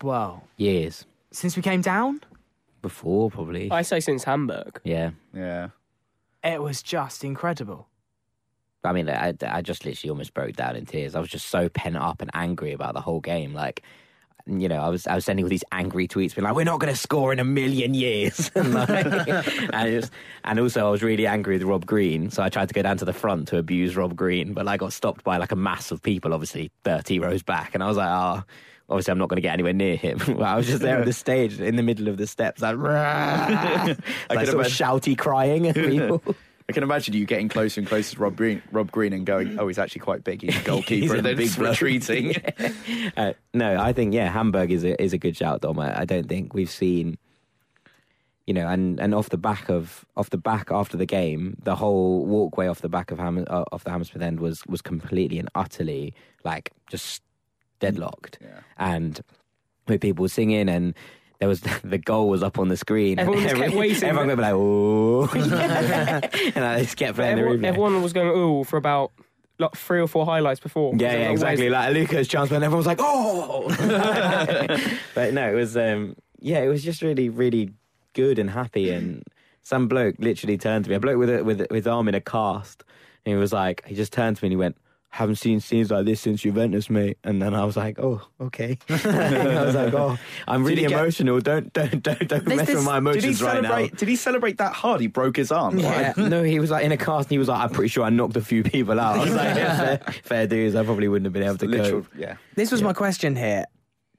[0.02, 2.20] well, Years since we came down.
[2.82, 3.70] before, probably.
[3.70, 4.80] I say since Hamburg.
[4.84, 5.10] yeah.
[5.34, 5.68] Yeah.
[6.44, 7.88] It was just incredible.
[8.84, 11.16] I mean, I, I just literally almost broke down in tears.
[11.16, 13.52] I was just so pent up and angry about the whole game.
[13.54, 13.82] Like,
[14.48, 16.80] you know, I was I was sending all these angry tweets, being like, "We're not
[16.80, 18.88] going to score in a million years," and, like,
[19.72, 20.12] and, just,
[20.44, 22.96] and also I was really angry with Rob Green, so I tried to go down
[22.98, 25.90] to the front to abuse Rob Green, but I got stopped by like a mass
[25.90, 28.44] of people, obviously thirty rows back, and I was like, "Oh."
[28.90, 30.18] Obviously, I'm not going to get anywhere near him.
[30.42, 34.46] I was just there on the stage in the middle of the steps, like, like
[34.46, 36.22] sort of shouty crying at people.
[36.68, 39.58] I can imagine you getting closer and closer to Rob Green, Rob Green and going,
[39.58, 40.42] oh, he's actually quite big.
[40.42, 41.00] He's a goalkeeper.
[41.02, 42.34] He's a and then big retreating.
[43.16, 45.78] Uh, no, I think yeah, Hamburg is a is a good shout, Dom.
[45.78, 47.16] I, I don't think we've seen,
[48.46, 51.74] you know, and, and off the back of off the back after the game, the
[51.74, 55.38] whole walkway off the back of Ham uh, off the Hammersmith end was was completely
[55.38, 56.12] and utterly
[56.44, 57.22] like just
[57.80, 58.60] deadlocked, Yeah.
[58.76, 59.20] and
[59.86, 60.94] with people singing and.
[61.40, 63.18] There was the goal was up on the screen.
[63.18, 64.04] Everyone just kept waiting.
[64.08, 67.68] Everyone would like, "Oh," and I just kept playing Everyone, the replay.
[67.68, 69.12] everyone was going ooh for about
[69.60, 70.94] like three or four highlights before.
[70.96, 71.68] Yeah, yeah, exactly.
[71.68, 73.68] Like Lucas chance when everyone was like, "Oh!"
[75.14, 77.72] but no, it was um, yeah, it was just really, really
[78.14, 78.90] good and happy.
[78.90, 79.22] And
[79.62, 82.14] some bloke literally turned to me, a bloke with a, with, with his arm in
[82.14, 82.84] a cast,
[83.24, 84.76] and he was like, he just turned to me and he went.
[85.10, 87.16] Haven't seen scenes like this since Juventus, mate.
[87.24, 91.40] And then I was like, "Oh, okay." I was like, "Oh, I'm really get- emotional.
[91.40, 94.58] Don't, don't, don't, don't mess with my did he emotions right now." Did he celebrate
[94.58, 95.00] that hard?
[95.00, 95.78] He broke his arm.
[95.78, 98.04] Yeah, no, he was like in a cast and he was like, I'm pretty sure
[98.04, 99.16] I knocked a few people out.
[99.18, 100.74] I was like, yeah, fair, fair dues.
[100.74, 102.02] I probably wouldn't have been able to Literal.
[102.02, 102.12] cope.
[102.16, 102.36] Yeah.
[102.54, 103.64] This was my question here.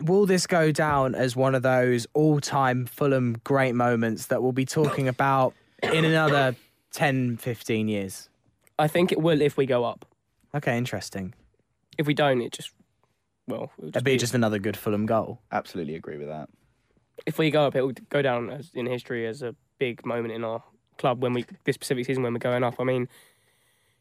[0.01, 4.53] Will this go down as one of those all time Fulham great moments that we'll
[4.53, 6.55] be talking about in another
[6.93, 8.27] 10, 15 years?
[8.79, 10.05] I think it will if we go up.
[10.55, 11.33] Okay, interesting.
[11.97, 12.71] If we don't, it just
[13.47, 15.41] well, it'll It'd be just another good Fulham goal.
[15.51, 16.49] Absolutely agree with that.
[17.25, 20.33] if we go up, it will go down as in history as a big moment
[20.33, 20.63] in our
[20.97, 22.75] club when we this specific season when we're going up.
[22.79, 23.07] I mean,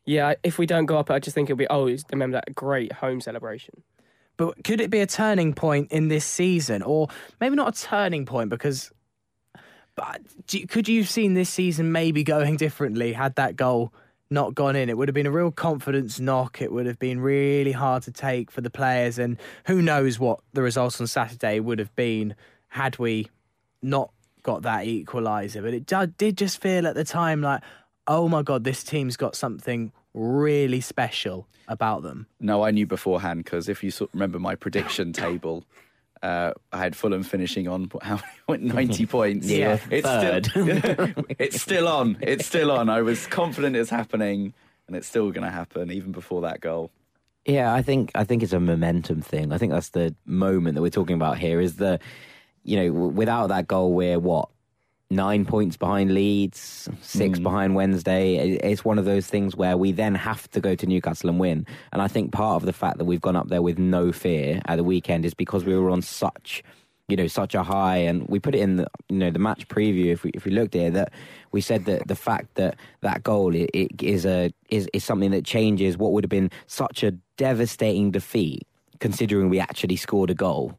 [0.04, 2.54] yeah, if we don't go up, I just think it'll be oh, it's, remember that
[2.54, 3.82] great home celebration.
[4.36, 7.08] But could it be a turning point in this season, or
[7.40, 8.92] maybe not a turning point because?
[9.96, 13.92] But do could you have seen this season maybe going differently had that goal
[14.30, 14.88] not gone in?
[14.88, 16.60] It would have been a real confidence knock.
[16.60, 20.40] It would have been really hard to take for the players, and who knows what
[20.52, 22.34] the results on Saturday would have been
[22.68, 23.28] had we
[23.82, 24.10] not
[24.42, 25.62] got that equaliser.
[25.62, 27.62] But it did just feel at the time like,
[28.06, 32.26] oh my god, this team's got something really special about them.
[32.40, 35.64] No, I knew beforehand because if you remember my prediction table,
[36.22, 39.46] uh, I had Fulham finishing on how ninety points.
[39.48, 40.46] Yeah, it's third.
[40.46, 40.68] still
[41.38, 42.18] it's still on.
[42.20, 42.88] It's still on.
[42.88, 44.52] I was confident it's happening,
[44.86, 46.90] and it's still going to happen even before that goal.
[47.44, 49.52] Yeah, I think I think it's a momentum thing.
[49.52, 51.60] I think that's the moment that we're talking about here.
[51.60, 51.98] Is the
[52.64, 54.48] you know w- without that goal, we're what
[55.10, 57.42] nine points behind Leeds, six hmm.
[57.42, 58.36] behind Wednesday.
[58.36, 61.66] It's one of those things where we then have to go to Newcastle and win.
[61.92, 64.60] And I think part of the fact that we've gone up there with no fear
[64.66, 66.62] at the weekend is because we were on such
[67.08, 69.66] you know such a high and we put it in the you know the match
[69.68, 71.12] preview if we if we looked at it that
[71.52, 75.30] we said that the fact that that goal it, it is a is is something
[75.30, 78.66] that changes what would have been such a devastating defeat
[79.00, 80.78] considering we actually scored a goal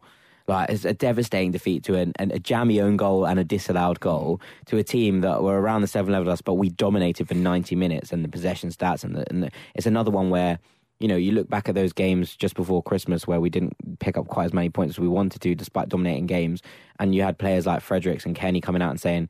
[0.50, 4.00] like it's a devastating defeat to an, an, a jammy own goal and a disallowed
[4.00, 7.34] goal to a team that were around the seven level us, but we dominated for
[7.34, 10.60] 90 minutes and the possession stats and, the, and the, it's another one where
[11.00, 14.18] you know you look back at those games just before Christmas where we didn't pick
[14.18, 16.62] up quite as many points as we wanted to despite dominating games
[17.00, 19.30] and you had players like Fredericks and Cairney coming out and saying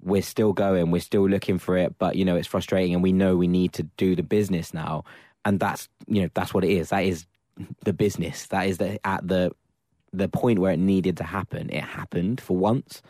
[0.00, 3.10] we're still going we're still looking for it but you know it's frustrating and we
[3.10, 5.02] know we need to do the business now
[5.44, 6.90] and that's you know that's what it is.
[6.90, 7.26] That is
[7.84, 8.46] the business.
[8.46, 9.52] That is the at the
[10.12, 13.02] the point where it needed to happen, it happened for once.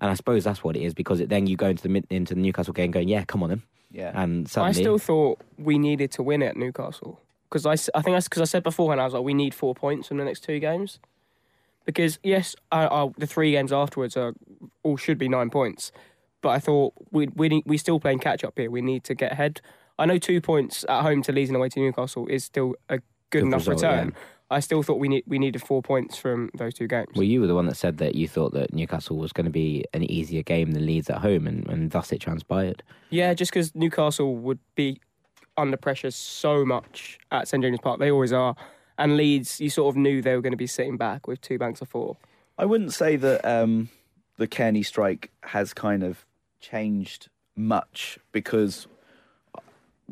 [0.00, 2.34] And I suppose that's what it is because it, then you go into the into
[2.34, 3.62] the Newcastle game going, yeah, come on then.
[3.92, 4.10] Yeah.
[4.14, 7.20] And I still thought we needed to win at Newcastle
[7.52, 9.74] because I, I think that's because I said beforehand I was like we need four
[9.74, 10.98] points in the next two games
[11.84, 14.32] because yes I, I, the three games afterwards are
[14.82, 15.92] all should be nine points
[16.40, 19.14] but I thought we we need, we still playing catch up here we need to
[19.14, 19.60] get ahead
[19.98, 22.96] I know two points at home to Leeds and away to Newcastle is still a
[22.96, 24.20] good, Good enough result, return yeah.
[24.52, 27.08] I still thought we need we needed four points from those two games.
[27.14, 29.50] Well, you were the one that said that you thought that Newcastle was going to
[29.50, 32.82] be an easier game than Leeds at home, and, and thus it transpired.
[33.10, 35.00] Yeah, just because Newcastle would be
[35.56, 38.54] under pressure so much at St James's Park, they always are.
[38.98, 41.58] And Leeds, you sort of knew they were going to be sitting back with two
[41.58, 42.16] banks of four.
[42.58, 43.88] I wouldn't say that um,
[44.36, 46.26] the Cairney strike has kind of
[46.60, 48.86] changed much because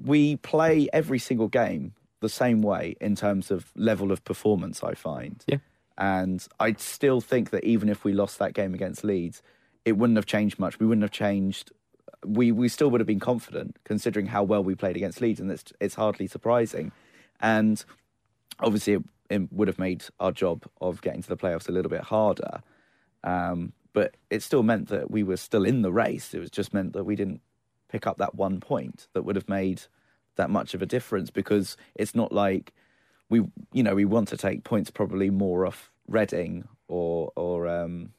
[0.02, 4.94] we play every single game the same way in terms of level of performance, I
[4.94, 5.42] find.
[5.46, 5.58] Yeah.
[5.98, 9.42] And I still think that even if we lost that game against Leeds,
[9.84, 10.78] it wouldn't have changed much.
[10.78, 11.72] We wouldn't have changed.
[12.24, 15.50] We, we still would have been confident considering how well we played against Leeds, and
[15.50, 16.92] it's, it's hardly surprising.
[17.40, 17.82] And
[18.60, 21.90] obviously, it, it would have made our job of getting to the playoffs a little
[21.90, 22.62] bit harder.
[23.24, 26.32] Um, but it still meant that we were still in the race.
[26.34, 27.40] It was just meant that we didn't
[27.88, 29.82] pick up that one point that would have made
[30.36, 32.72] that much of a difference because it's not like
[33.28, 38.10] we, you know, we want to take points probably more off Reading or or um,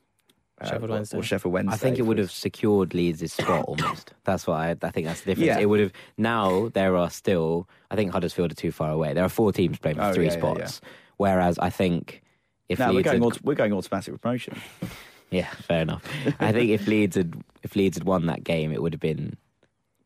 [0.62, 1.18] uh, Sheffield or- Wednesday.
[1.18, 1.74] or Sheffield Wednesday.
[1.74, 4.14] I think it would have secured Leeds' spot almost.
[4.24, 5.08] That's what I, I think.
[5.08, 5.48] That's the difference.
[5.48, 5.60] Yeah.
[5.60, 5.92] It would have.
[6.18, 7.68] Now there are still.
[7.90, 9.14] I think Huddersfield are too far away.
[9.14, 10.82] There are four teams playing for Oh, three yeah, yeah, spots.
[11.18, 12.22] Whereas I think
[12.70, 14.56] if No, we're going, had, we're going automatic promotion.
[15.34, 16.04] Yeah, fair enough.
[16.42, 19.38] I think if Leeds had if Leeds had won that game, it would have been.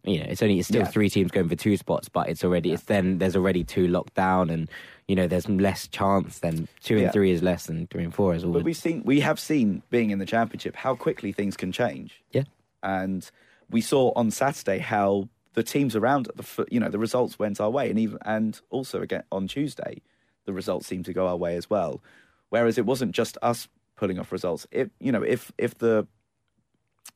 [0.05, 0.87] You know, it's only it's still Yeah.
[0.87, 4.13] three teams going for two spots, but it's already it's then there's already two locked
[4.13, 4.69] down, and
[5.07, 6.39] you know there's less chance.
[6.39, 7.03] Then two Yeah.
[7.05, 8.51] and three is less than three and four is all.
[8.53, 12.21] But we've seen, we have seen, being in the championship, how quickly things can change.
[12.31, 12.43] Yeah.
[12.83, 13.29] And
[13.71, 17.69] we saw on Saturday how the teams around the, you know, the results went our
[17.71, 20.01] way, and even and also again on Tuesday,
[20.45, 22.01] the results seemed to go our way as well.
[22.49, 24.67] Whereas it wasn't just us pulling off results.
[24.71, 26.05] If you know, if if the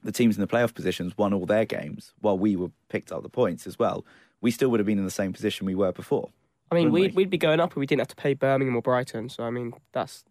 [0.04, 3.24] the teams in the playoff positions won all their games while we were picked up
[3.24, 4.06] the points as well,
[4.42, 6.30] we still would have been in the same position we were before.
[6.72, 7.24] I mean, we'd, we?
[7.24, 9.30] we'd be going up if we didn't have to play Birmingham or Brighton.
[9.30, 10.24] So, I mean, that's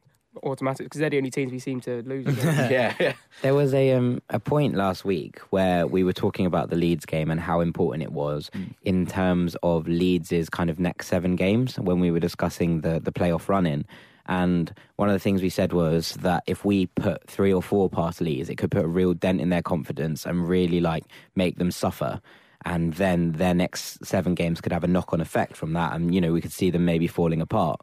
[0.43, 2.27] automatic because they're the only teams we seem to lose.
[2.45, 3.13] yeah, yeah.
[3.43, 7.07] There was a um, a point last week where we were talking about the Leeds
[7.07, 8.51] game and how important it was
[8.83, 13.13] in terms of Leeds' kind of next seven games when we were discussing the the
[13.13, 13.85] playoff run in.
[14.29, 17.89] And one of the things we said was that if we put three or four
[17.89, 21.05] past Leeds, it could put a real dent in their confidence and really like
[21.35, 22.21] make them suffer.
[22.65, 25.95] And then their next seven games could have a knock on effect from that.
[25.95, 27.81] And, you know, we could see them maybe falling apart.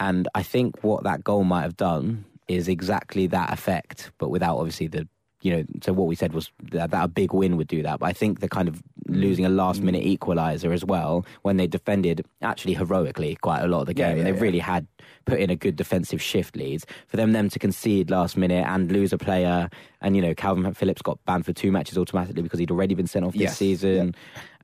[0.00, 4.56] And I think what that goal might have done is exactly that effect, but without
[4.56, 5.06] obviously the,
[5.42, 7.98] you know, so what we said was that, that a big win would do that.
[7.98, 11.66] But I think the kind of losing a last minute equaliser as well, when they
[11.66, 14.40] defended actually heroically quite a lot of the Yeah, game, yeah, they yeah.
[14.40, 14.86] really had
[15.24, 16.86] put in a good defensive shift leads.
[17.06, 19.68] For them, them to concede last minute and lose a player,
[20.00, 23.06] and, you know, Kalvin Phillips got banned for two matches automatically because he'd already been
[23.06, 24.14] sent off this Yes, season.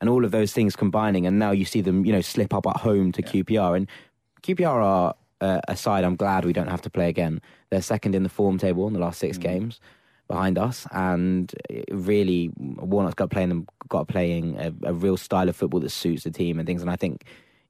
[0.00, 2.66] And all of those things combining, and now you see them, you know, slip up
[2.66, 3.76] at home to QPR.
[3.76, 3.88] And
[4.42, 7.40] QPR are uh, a side I'm glad we don't have to play again.
[7.70, 9.20] They're second in the form table in the last Mm.
[9.20, 9.80] six games
[10.28, 11.52] behind us, and
[11.90, 16.30] really Warnock's got playing got playing a, a real style of football that suits the
[16.30, 16.82] team and things.
[16.82, 17.24] And I think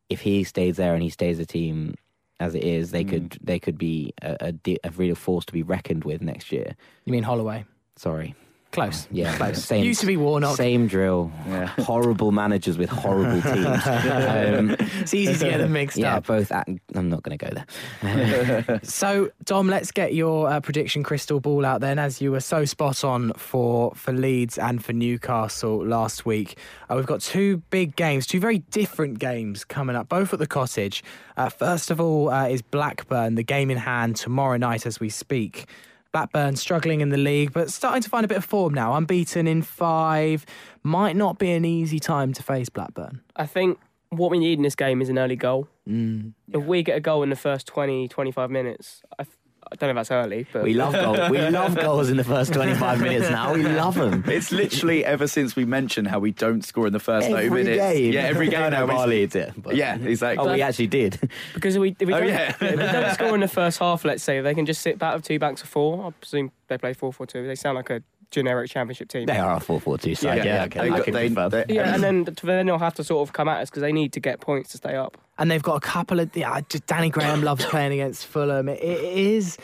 [0.09, 1.95] if he stays there and he stays the team
[2.41, 2.93] as it is, Mm.
[2.93, 6.53] they could they could be a, a, a real force to be reckoned with next
[6.53, 6.77] year.
[7.05, 7.65] You mean Holloway?
[7.97, 8.35] Sorry,
[8.75, 9.07] Close.
[9.13, 9.65] yeah, Close.
[9.65, 10.57] Same, Used to be Warnock.
[10.57, 11.31] Same drill.
[11.47, 11.67] Yeah.
[11.79, 13.87] Horrible managers with horrible teams.
[13.87, 16.29] Um, It's easy to get them mixed yeah, up.
[16.29, 16.53] Yeah, both.
[16.53, 17.65] At, I'm not going to go
[18.03, 18.81] there.
[18.83, 22.65] So, Dom, let's get your uh, prediction crystal ball out then, as you were so
[22.65, 26.59] spot on for for Leeds and for Newcastle last week.
[26.91, 30.47] Uh, we've got two big games, two very different games coming up, both at the
[30.47, 31.05] cottage.
[31.37, 35.09] Uh, first of all, uh, is Blackburn, the game in hand tomorrow night as we
[35.09, 35.67] speak.
[36.15, 38.95] Blackburn struggling in the league, but starting to find a bit of form now.
[38.95, 40.47] Unbeaten in five.
[40.85, 43.21] Might not be an easy time to face Blackburn.
[43.35, 45.67] I think what we need in this game is an early goal.
[45.89, 46.35] Mm.
[46.53, 49.27] If we get a goal in the first 20, 25 minutes, I,
[49.73, 51.31] I don't know if that's early, but We love goals.
[51.31, 53.55] We love goals in the first 25 minutes now.
[53.55, 54.23] We love them.
[54.27, 57.65] It's literally ever since we mentioned how we don't score in the first 90 Every
[57.65, 57.83] minutes.
[57.83, 58.13] game.
[58.13, 58.81] Yeah, every game I now.
[58.81, 59.53] know we- Bar leads it.
[59.57, 60.47] but- Yeah, exactly.
[60.47, 61.19] Oh, we actually did.
[61.55, 62.51] because we, if we, Oh, don't, yeah.
[62.51, 65.15] if we don't score in the first half, let's say, they can just sit back
[65.17, 66.07] with two banks of four.
[66.07, 67.47] I presume they play 4 4 2.
[67.47, 68.03] They sound like a
[68.35, 69.27] generic championship team.
[69.27, 70.39] They are a 4 4 2 side.
[70.39, 70.89] Yeah, Yeah, yeah, okay.
[70.89, 73.71] got- they- they- Yeah, and then, then they'll have to sort of come at us
[73.71, 75.17] because they need to get points to stay up.
[75.39, 76.37] and they've got a couple of.
[76.37, 78.69] Yeah, just Danny Graham loves playing against Fulham.
[78.69, 79.57] It, it is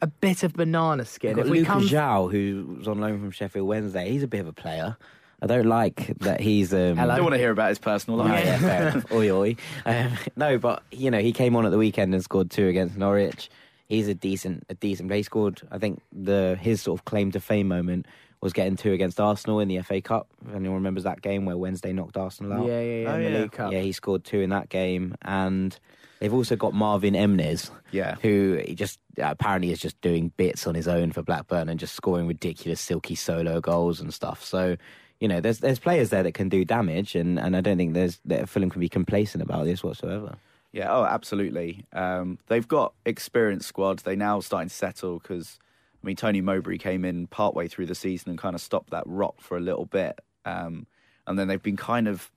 [0.00, 1.34] a bit of banana skin.
[1.36, 4.10] Got If we Luca come, João, who's on loan from Sheffield Wednesday.
[4.10, 4.96] He's a bit of a player.
[5.42, 6.72] I don't like that he's.
[6.74, 7.12] Um, Hello.
[7.12, 8.44] I don't want to hear about his personal Oh, life.
[8.44, 9.12] yeah, fair enough.
[9.12, 9.56] Oi, oi.
[9.86, 12.96] Um, no, but you know, he came on at the weekend and scored two against
[12.96, 13.48] Norwich.
[13.88, 15.18] He's a decent, a decent player.
[15.18, 15.62] He scored.
[15.70, 18.06] I think the his sort of claim to fame moment
[18.40, 20.28] was getting two against Arsenal in the FA Cup.
[20.46, 22.66] If anyone remembers that game where Wednesday knocked Arsenal out.
[22.66, 23.12] Yeah, yeah, yeah.
[23.12, 23.46] Oh, in the yeah.
[23.48, 23.72] Cup.
[23.72, 25.76] Yeah, he scored two in that game, and
[26.20, 28.16] they've also got Marvin Emnes, Yeah.
[28.22, 31.80] who he just uh, apparently is just doing bits on his own for Blackburn and
[31.80, 34.44] just scoring ridiculous silky solo goals and stuff.
[34.44, 34.76] So,
[35.18, 37.94] you know, there's there's players there that can do damage, and, and I don't think
[37.94, 40.36] there's that Fulham can be complacent about this whatsoever.
[40.72, 41.86] Yeah, oh, absolutely.
[41.92, 44.00] Um, they've got experienced squad.
[44.00, 45.58] They now starting to settle because,
[46.02, 49.04] I mean, Tony Mowbray came in partway through the season and kind of stopped that
[49.06, 50.86] rot for a little bit, um,
[51.26, 52.30] and then they've been kind of,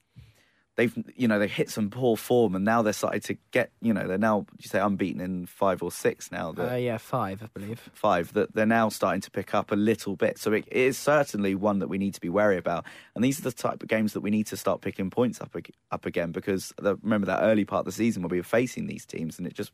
[0.77, 3.93] they've you know they hit some poor form, and now they're starting to get you
[3.93, 6.51] know they're now you say unbeaten in five or six now.
[6.51, 7.89] That, Uh, yeah, five, I believe.
[7.93, 10.37] five that they're now starting to pick up a little bit.
[10.37, 12.85] So it, it is certainly one that we need to be wary about.
[13.15, 15.55] And these are the type of games that we need to start picking points up
[15.91, 18.87] up again because the, remember that early part of the season where we were facing
[18.87, 19.71] these teams and it just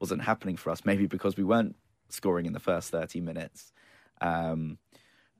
[0.00, 0.84] wasn't happening for us.
[0.84, 1.76] Maybe because we weren't
[2.10, 3.72] scoring in the first thirty minutes.
[4.20, 4.78] Um,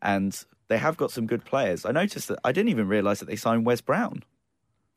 [0.03, 1.85] and they have got some good players.
[1.85, 4.23] I noticed that I didn't even realise that they signed Wes Brown.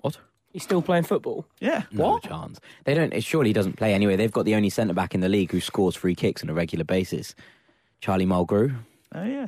[0.01, 0.17] What?
[0.53, 1.45] He's still playing football.
[1.59, 2.59] Yeah, No chance.
[2.85, 3.13] They don't.
[3.13, 4.15] it Surely doesn't play anyway.
[4.15, 6.53] They've got the only centre back in the league who scores free kicks on a
[6.53, 7.35] regular basis.
[8.01, 8.75] Charlie Mulgrew,
[9.13, 9.47] Oh yeah.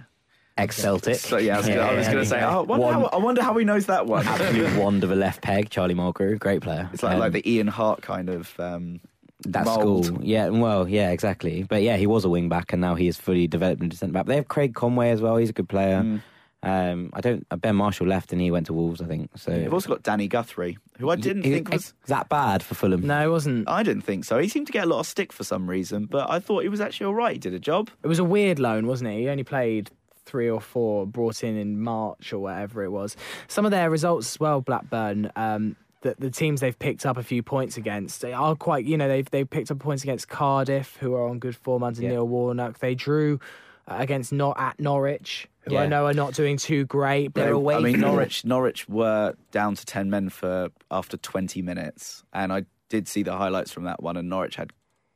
[0.57, 1.15] ex Celtic.
[1.15, 2.41] So yeah, I was gonna, I was gonna say.
[2.43, 4.27] Oh, I wonder, One- how, I wonder how he knows that one.
[4.27, 5.69] absolute wand of a left peg.
[5.69, 6.89] Charlie Mulgrew, great player.
[6.93, 8.59] It's like Um, like the Ian Harte kind of.
[8.59, 8.99] Um,
[9.45, 10.05] that mould.
[10.05, 10.19] school.
[10.21, 11.63] Yeah, well, yeah, exactly.
[11.63, 14.11] But yeah, he was a wing back, and now he is fully developed into centre
[14.11, 14.25] back.
[14.25, 15.37] They have Craig Conway as well.
[15.37, 16.01] He's a good player.
[16.01, 16.21] Mm.
[16.61, 17.47] Um, I don't.
[17.51, 19.29] uh, Ben Marshall left, and he went to Wolves, I think.
[19.37, 21.93] So They've also got Danny Guthrie, who I didn't He- think was.
[22.07, 23.07] that bad for Fulham.
[23.07, 23.69] No, it wasn't.
[23.69, 24.39] I didn't think so.
[24.39, 26.69] He seemed to get a lot of stick for some reason, but I thought he
[26.69, 27.33] was actually all right.
[27.33, 27.89] He did a job.
[28.03, 29.19] It was a weird loan, wasn't it?
[29.19, 29.89] He only played
[30.25, 33.15] three or four, brought in in March or whatever it was.
[33.47, 35.31] Some of their results as well, Blackburn.
[35.37, 38.95] Um, the, the teams they've picked up a few points against they are quite, you
[38.97, 42.09] know, they've they've picked up points against Cardiff, who are on good form under Yeah.
[42.09, 42.79] Neil Warnock.
[42.79, 43.39] They drew
[43.89, 45.89] against not at Norwich, who I Yeah.
[45.89, 47.75] know are not doing too great, but They- away.
[47.75, 48.45] I mean, Norwich.
[48.45, 53.37] Norwich were down to ten men for after twenty minutes, and I did see the
[53.37, 54.17] highlights from that one.
[54.17, 54.71] And Norwich had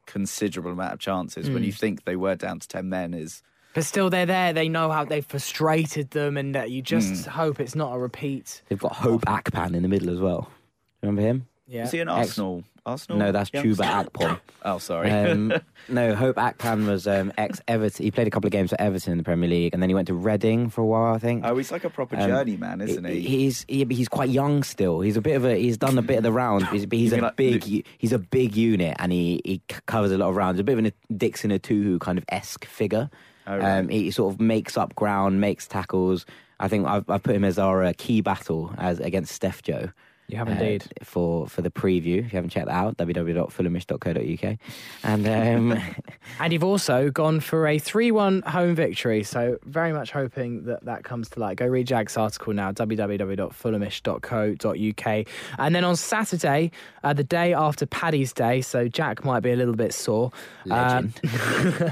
[0.05, 1.49] considerable amount of chances.
[1.49, 1.65] When hmm.
[1.65, 3.41] you think they were down to ten men, is
[3.73, 4.53] But still, they're there.
[4.53, 7.31] They know how they've frustrated them, and that you just hmm.
[7.31, 8.61] hope it's not a repeat.
[8.69, 10.49] They've got Hope Akpan in the middle as well.
[11.01, 11.47] Remember him?
[11.67, 11.83] Yeah.
[11.83, 12.63] is he an Ex- Arsenal?
[12.85, 13.17] Arsenal?
[13.17, 13.83] No, that's youngster?
[13.83, 14.39] Chuba Akpom.
[14.65, 15.11] Oh, sorry.
[15.11, 15.51] Um,
[15.89, 18.05] no, Hope Akpan was um, ex Everton.
[18.05, 19.93] He played a couple of games for Everton in the Premier League, and then he
[19.93, 21.43] went to Reading for a while, I think.
[21.45, 23.19] oh, he's like a proper Um, journeyman, isn't he?
[23.19, 25.01] He's he, he's quite young still.
[25.01, 26.69] He's a bit of a he's done a bit of the rounds.
[26.69, 30.17] He's, he's a like big Lu- he's a big unit and he, he covers a
[30.17, 30.59] lot of rounds.
[30.61, 33.09] A bit of a Dickson Etuhu kind of esque figure.
[33.45, 33.79] Oh, right.
[33.79, 36.25] um, he sort of makes up ground, makes tackles.
[36.61, 39.89] I think I've, I've put him as our uh, key battle as against Steph Joe.
[40.27, 40.85] You have uh, indeed.
[41.03, 42.19] for for the preview.
[42.19, 44.57] If you haven't checked that out, www.fulhamish.co.uk.
[45.03, 45.79] And um,
[46.39, 49.23] And you've also gone for a 3 1 home victory.
[49.23, 51.57] So, very much hoping that that comes to light.
[51.57, 55.27] Go read Jack's article now, www.fulhamish.co.uk.
[55.59, 56.71] And then on Saturday,
[57.03, 60.31] uh, the day after Paddy's Day, so Jack might be a little bit sore.
[60.65, 61.13] Legend.
[61.23, 61.91] Um,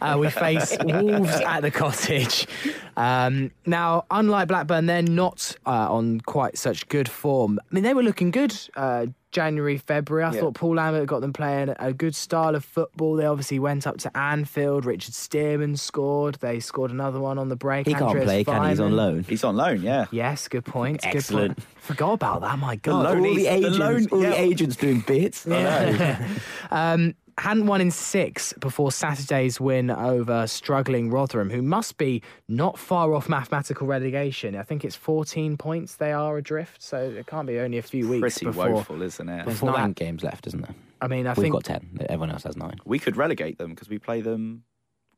[0.00, 2.48] uh, we face Wolves at the cottage.
[2.96, 7.60] Um, now, unlike Blackburn, they're not uh, on quite such good form.
[7.70, 10.24] I mean, they were looking good uh, January, February.
[10.24, 10.40] I Yeah.
[10.40, 13.16] thought Paul Lambert got them playing a good style of football.
[13.16, 14.84] They obviously went up to Anfield.
[14.86, 16.36] Richard Stearman scored.
[16.36, 17.86] They scored another one on the break.
[17.86, 18.68] he can't Andreas play, can he?
[18.70, 19.24] He's on loan.
[19.28, 20.06] He's on loan, yeah.
[20.12, 21.02] Yes, good point.
[21.02, 21.56] Good Excellent.
[21.56, 21.66] point.
[21.80, 22.58] Forgot about that.
[22.58, 23.04] My God.
[23.04, 24.30] loan all is- the the agents, loan- all yeah.
[24.30, 25.46] the agents doing bits.
[26.70, 32.78] um, hadn't won in six before Saturday's win over struggling Rotherham, who must be not
[32.78, 34.56] far off mathematical relegation.
[34.56, 38.08] I think it's 14 points they are adrift, so it can't be only a few
[38.08, 38.70] weeks Pretty before.
[38.72, 39.44] woeful, isn't it?
[39.46, 40.74] There's nine that- games left, isn't there?
[41.00, 41.98] I mean, I think We've got ten.
[42.08, 42.76] Everyone else has nine.
[42.86, 44.64] We could relegate them because we play them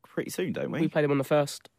[0.05, 0.81] pretty soon, don't we?
[0.81, 1.69] We play them on the first,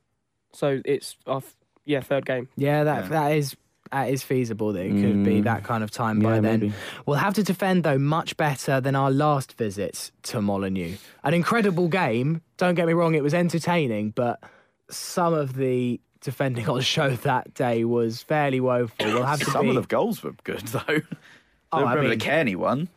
[0.55, 2.49] so it's our f- yeah third game.
[2.57, 3.09] yeah, that Yeah.
[3.11, 3.57] that is.
[3.93, 5.45] That is feasible that it could be Mm.
[5.45, 6.61] that kind of time by Yeah, then.
[6.61, 6.73] maybe.
[7.07, 10.95] We'll have to defend, though, much better than our last visit to Molineux.
[11.25, 12.41] An incredible game.
[12.57, 14.41] Don't get me wrong, it was entertaining, but
[14.91, 19.07] some of the defending on show that day was fairly woeful.
[19.07, 19.77] We'll have to Some be.
[19.77, 21.01] of the goals were good though.
[21.73, 22.89] Oh, I remember mean- the Cairney one.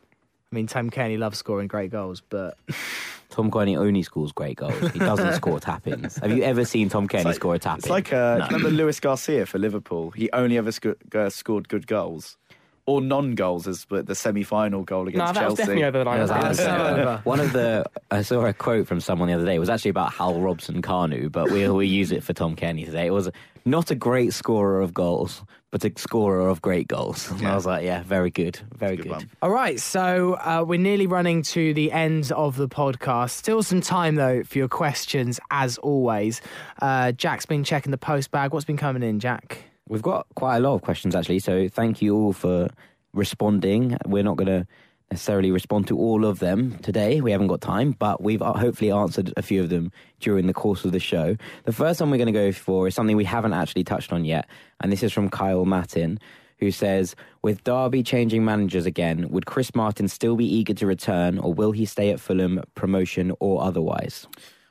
[0.53, 2.55] I mean, Tom Cairney loves scoring great goals, but
[3.31, 4.91] Tom Cairney only scores great goals.
[4.91, 6.17] He doesn't score tap-ins.
[6.17, 7.79] Have you ever seen Tom Cairney like- score a tap-in?
[7.79, 10.11] It's like uh, do you remember Luis Garcia for Liverpool.
[10.11, 12.37] He only ever sco- uh, scored good goals
[12.85, 15.61] or non-goals, as but the semi-final goal No, against that was Chelsea.
[15.63, 16.17] definitely over the line.
[16.17, 16.63] Yeah, wasn't that's- it?
[16.65, 17.21] that's over.
[17.23, 19.55] One of the I saw a quote from someone the other day.
[19.55, 22.85] It was actually about Hal Robson Kanu, but we we use it for Tom Kenny
[22.85, 23.07] today.
[23.07, 23.31] It was
[23.65, 25.41] not a great scorer of goals,
[25.73, 27.31] but a scorer of great goals.
[27.43, 29.27] And I was like, yeah, very good, very Good good.
[29.41, 33.31] All right, so uh, we're nearly running to the end of the podcast.
[33.31, 36.41] Still some time though for your questions, as always.
[36.79, 38.53] Uh, Jack's been checking the post bag.
[38.53, 39.63] What's been coming in, Jack?
[39.89, 42.69] We've got quite a lot of questions actually, so thank you all for
[43.15, 43.97] responding.
[44.05, 44.67] We're not going to
[45.11, 47.21] necessarily respond to all of them today.
[47.21, 50.53] We haven't got time, but we've uh, hopefully answered a few of them during the
[50.53, 51.37] course of the show.
[51.65, 54.25] The first one we're going to go for is something we haven't actually touched on
[54.25, 54.47] yet,
[54.81, 56.19] and this is from Kyle Mattin.
[56.59, 61.37] Who says, with Derby changing managers again, would Chris Martin still be eager to return,
[61.37, 64.27] or will he stay at Fulham, promotion or otherwise?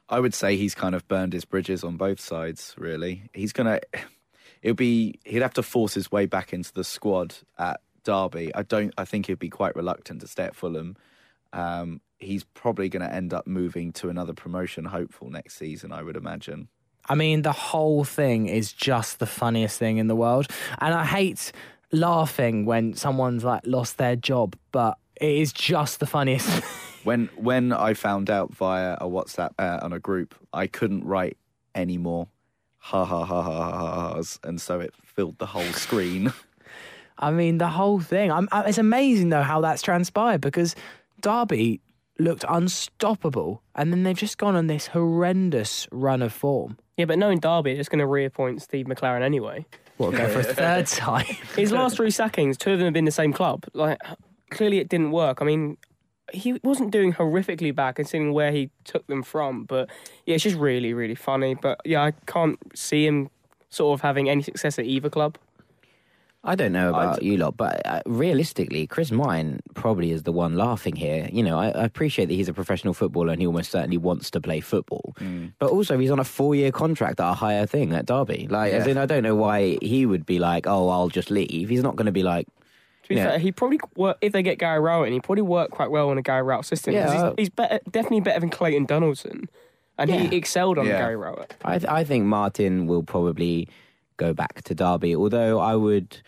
[0.08, 2.74] I would say he's kind of burned his bridges on both sides.
[2.78, 3.80] Really, he's gonna.
[4.62, 5.18] It'll be.
[5.24, 8.54] He'd have to force his way back into the squad at Derby.
[8.54, 8.92] I don't.
[8.96, 10.96] I think he'd be quite reluctant to stay at Fulham.
[11.52, 15.92] Um, he's probably going to end up moving to another promotion hopeful next season.
[15.92, 16.68] I would imagine.
[17.08, 20.46] I mean, the whole thing is just the funniest thing in the world.
[20.78, 21.50] And I hate
[21.90, 26.62] laughing when someone's like lost their job, but it is just the funniest.
[27.04, 31.36] When when I found out via a WhatsApp uh, on a group, I couldn't write
[31.74, 32.28] any more
[32.78, 36.32] ha ha ha ha ha and so it filled the whole screen.
[37.18, 38.30] I mean, the whole thing.
[38.32, 40.74] I'm, I, it's amazing though how that's transpired because
[41.20, 41.80] Derby
[42.18, 46.78] looked unstoppable, and then they've just gone on this horrendous run of form.
[46.96, 49.66] Yeah, but knowing Derby, they're just going to reappoint Steve McClaren anyway.
[49.96, 51.36] What go for a third time?
[51.56, 53.64] His last three sackings, two of them have been the same club.
[53.72, 53.98] Like,
[54.50, 55.40] clearly it didn't work.
[55.40, 55.78] I mean,
[56.32, 59.64] he wasn't doing horrifically bad considering where he took them from.
[59.64, 59.90] But
[60.26, 61.54] yeah, it's just really, really funny.
[61.54, 63.30] But yeah, I can't see him
[63.68, 65.38] sort of having any success at either club.
[66.44, 70.32] I don't know about I'd- you lot, but uh, realistically, Chris Mine probably is the
[70.32, 71.28] one laughing here.
[71.32, 74.28] You know, I, I appreciate that he's a professional footballer and he almost certainly wants
[74.32, 75.14] to play football.
[75.60, 78.48] But also, he's on a four-year contract at a higher thing at Derby.
[78.50, 78.92] Like, as Yeah.
[78.92, 81.94] in, I don't know why he would be like, "Oh, I'll just leave." He's not
[81.94, 82.48] going to be like,
[83.04, 83.30] To be Yeah.
[83.30, 86.08] fair, he probably work if they get Gary Rowett, in, he probably work quite well
[86.10, 86.94] on a Gary Rowett system.
[86.94, 87.12] Yeah.
[87.30, 89.48] he's, he's better, definitely better than Clayton Donaldson,
[89.98, 90.18] and Yeah.
[90.22, 90.98] he excelled on Yeah.
[90.98, 91.54] Gary Rowett.
[91.64, 93.68] I, th- I think Martin will probably
[94.16, 95.14] go back to Derby.
[95.16, 96.18] Although I would,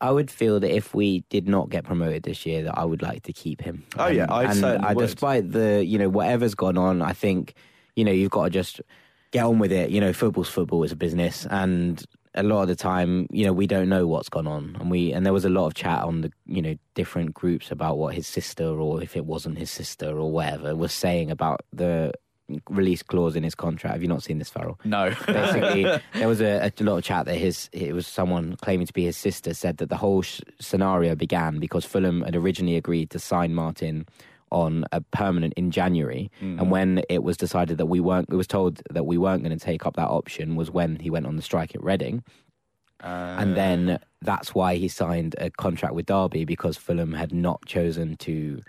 [0.00, 3.02] I would feel that if we did not get promoted this year, that I would
[3.02, 3.84] like to keep him.
[3.98, 5.06] Oh, yeah, um, I and I, would.
[5.06, 7.54] despite the you know whatever's gone on, I think
[7.96, 8.80] you know you've got to just
[9.30, 9.90] get on with it.
[9.90, 13.52] You know, football's football is a business, and a lot of the time, you know,
[13.52, 16.02] we don't know what's gone on, and we and there was a lot of chat
[16.02, 19.70] on the you know different groups about what his sister or if it wasn't his
[19.70, 22.12] sister or whatever was saying about the
[22.68, 23.94] release clause in his contract.
[23.94, 24.78] Have you not seen this, Farrell?
[24.84, 25.84] No, basically
[26.14, 29.04] there was a, a lot of chat that his it was someone claiming to be
[29.04, 33.18] his sister said that the whole sh- scenario began because Fulham had originally agreed to
[33.18, 34.06] sign Martin
[34.50, 36.30] on a permanent in January.
[36.40, 36.58] Mm-hmm.
[36.58, 39.56] And when it was decided that we weren't it was told that we weren't going
[39.56, 42.24] to take up that option was when he went on the strike at Reading.
[43.02, 43.36] Uh.
[43.38, 48.16] And then that's why he signed a contract with Derby because Fulham had not chosen
[48.18, 48.60] to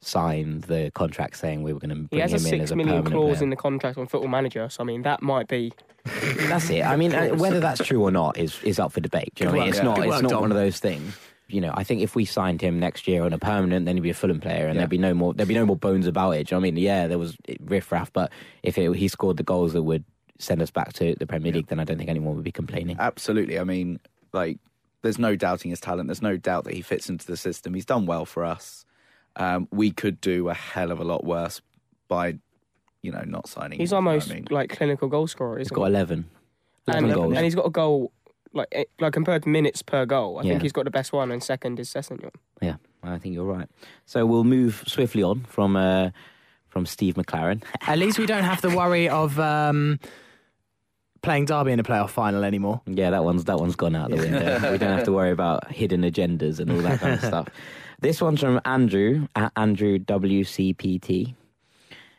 [0.00, 2.68] sign the contract saying we were going to He bring has a him in as
[2.68, 3.42] six a million clause player.
[3.44, 5.72] in the contract on Football Manager, so I mean that might be.
[6.48, 6.82] That's it.
[6.84, 9.34] I mean, uh, whether that's true or not is is up for debate.
[9.34, 9.68] Do you know what I mean?
[9.70, 9.84] It's yeah.
[9.84, 9.96] not.
[9.96, 10.40] Good It's not Dom.
[10.42, 11.18] one of those things.
[11.48, 14.02] You know, I think if we signed him next year on a permanent, then he'd
[14.02, 14.80] be a Fulham player, and Yeah.
[14.80, 15.34] there'd be no more.
[15.34, 16.46] There'd be no more bones about it.
[16.46, 16.82] Do you know what I mean?
[16.82, 18.30] Yeah, there was riffraff, but
[18.62, 20.04] if it, he scored the goals that would
[20.38, 22.96] send us back to the Premier League, then I don't think anyone would be complaining.
[23.00, 23.58] Absolutely.
[23.58, 23.98] I mean,
[24.32, 24.58] like,
[25.02, 26.08] there's no doubting his talent.
[26.08, 27.74] There's no doubt that he fits into the system.
[27.74, 28.84] He's done well for us.
[29.38, 31.60] Um, we could do a hell of a lot worse
[32.08, 32.38] by,
[33.02, 33.78] you know, not signing.
[33.78, 34.46] He's him, you know almost I mean?
[34.50, 35.90] like clinical goal scorer, He's isn't got he?
[35.90, 36.28] eleven.
[36.88, 37.34] And, goals.
[37.36, 38.12] and he's got a goal
[38.54, 40.38] like eh, like compared to minutes per goal.
[40.38, 40.50] I Yeah.
[40.52, 42.30] think he's got the best one, and second is Sessegnon.
[42.62, 43.68] Yeah, I think you're right.
[44.06, 46.10] So we'll move swiftly on from uh,
[46.68, 47.62] from Steve McClaren.
[47.86, 50.00] At least we don't have to worry of um,
[51.22, 52.80] playing Derby in a playoff final anymore.
[52.86, 54.72] Yeah, that one's that one's gone out the window.
[54.72, 57.48] we don't have to worry about hidden agendas and all that kind of stuff.
[58.00, 61.34] This one's from Andrew at Andrew WCPT,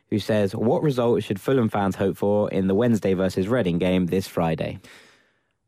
[0.10, 4.08] who says, "What result should Fulham fans hope for in the Wednesday versus Reading game
[4.08, 4.80] this Friday?"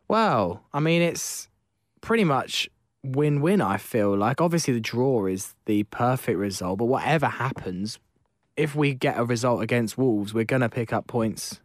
[0.07, 1.47] Well, I mean, it's
[2.01, 2.69] pretty much
[3.03, 4.41] win win, I feel like.
[4.41, 7.97] Obviously, the draw is the perfect result, but whatever happens,
[8.57, 11.61] if we get a result against Wolves, we're going to pick up points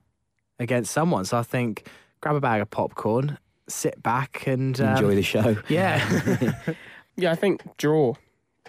[0.60, 1.24] against someone.
[1.24, 1.88] So I think
[2.20, 3.38] grab a bag of popcorn,
[3.68, 5.56] sit back, and um, Enjoy the show.
[5.68, 6.52] Yeah.
[7.18, 8.14] Yeah, I think draw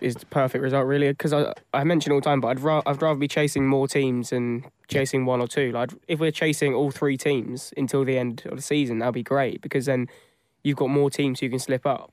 [0.02, 1.10] is the perfect result, really.
[1.10, 3.88] Because I, I mention all the time, but I'd, ra- I'd rather be chasing more
[3.88, 5.72] teams than chasing one or two.
[5.72, 9.24] Like, if we're chasing all three teams until the end of the season, that'd be
[9.24, 10.08] great because then
[10.64, 12.12] you've got more teams who can slip up.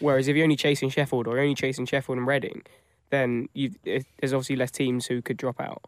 [0.00, 2.62] Whereas if you're only chasing Sheffield or you're only chasing Sheffield and Reading,
[3.10, 5.82] then you, it, there's obviously less teams who could drop out.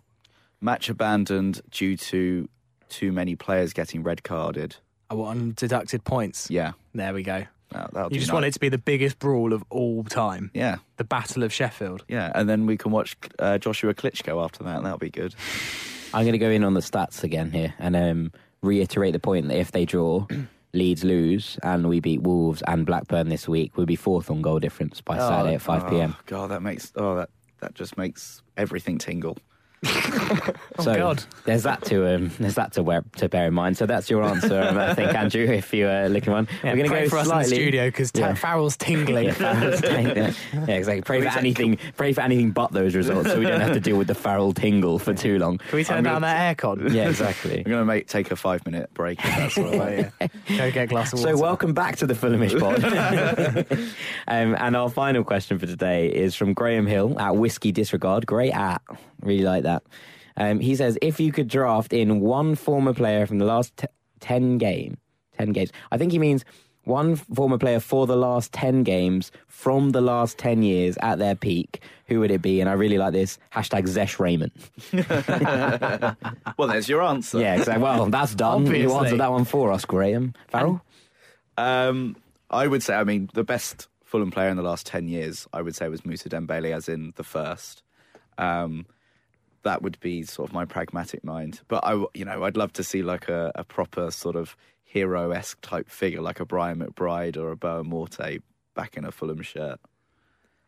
[0.61, 2.49] Match abandoned due to
[2.89, 4.77] too many players getting red carded.
[5.11, 6.51] I want deducted points.
[6.51, 6.73] Yeah.
[6.95, 7.45] There we go.
[7.71, 8.35] That, that You just nice.
[8.35, 10.51] want it to be the biggest brawl of all time.
[10.55, 12.05] Yeah, The Battle of Sheffield.
[12.09, 14.83] yeah, and then we can watch uh, Joshua Klitschko after that.
[14.83, 15.35] That'll be good.
[16.15, 19.49] I'm going to go in on the stats again here and um, reiterate the point
[19.49, 20.27] that if they draw,
[20.73, 24.59] Leeds lose, and we beat Wolves and Blackburn this week, we'll be fourth on goal
[24.61, 26.15] difference by Saturday at 5 p.m.
[26.17, 29.39] Oh, God, that makes oh that that just makes everything tingle.
[30.81, 31.23] so God.
[31.45, 33.77] there's that to um, there's that to wear, to bear in mind.
[33.77, 35.45] So that's your answer, um, I think, Andrew.
[35.45, 37.55] If you are looking one, Yeah, we're going to go for us in the slightly.
[37.57, 38.35] studio because Yeah.
[38.35, 39.27] Farrell's tingling.
[39.27, 40.33] Yeah, Farrell's ting- yeah,
[40.67, 41.03] yeah, exactly.
[41.03, 41.79] Pray for anything.
[41.97, 44.53] Pray for anything but those results, so we don't have to deal with the Farrell
[44.53, 45.59] tingle for too long.
[45.59, 46.93] Can we turn I'm down gonna- that aircon?
[46.93, 47.63] Yeah, exactly.
[47.65, 49.19] We're gonna make take a five minute break.
[49.25, 50.11] If that's all right.
[50.21, 50.59] Oh, yeah.
[50.59, 51.37] Go get a glass of water.
[51.37, 53.77] So welcome back to the Fulhamish pod.
[54.29, 58.27] um, and our final question for today is from Graham Hill at Whiskey Disregard.
[58.27, 58.83] Great at,
[59.21, 59.83] really like that.
[60.37, 63.87] Um, he says, if you could draft in one former player from the last t-
[64.21, 64.99] ten game,
[65.37, 65.71] ten games.
[65.91, 66.45] I think he means
[66.85, 71.35] one former player for the last ten games from the last ten years at their
[71.35, 71.81] peak.
[72.07, 72.61] Who would it be?
[72.61, 74.53] And I really like this hashtag Zesh Raymond.
[76.59, 77.41] Well, there's your answer.
[77.41, 77.83] Yeah, exactly.
[77.83, 78.67] Well, that's done.
[78.67, 80.33] You answered that one for us, Graham.
[80.49, 80.81] Farrell.
[81.59, 82.17] Um,
[82.51, 85.61] I would say, I mean, the best Fulham player in the last 10 years, I
[85.63, 87.83] would say, was Moussa Dembele, as in the first.
[88.39, 88.87] Um,
[89.67, 91.61] that would be sort of my pragmatic mind.
[91.69, 95.31] But, I, you know, I'd love to see like a, a proper sort of hero
[95.33, 98.41] esque type figure, like a Brian McBride or a Boa Morte
[98.75, 99.79] back in a Fulham shirt.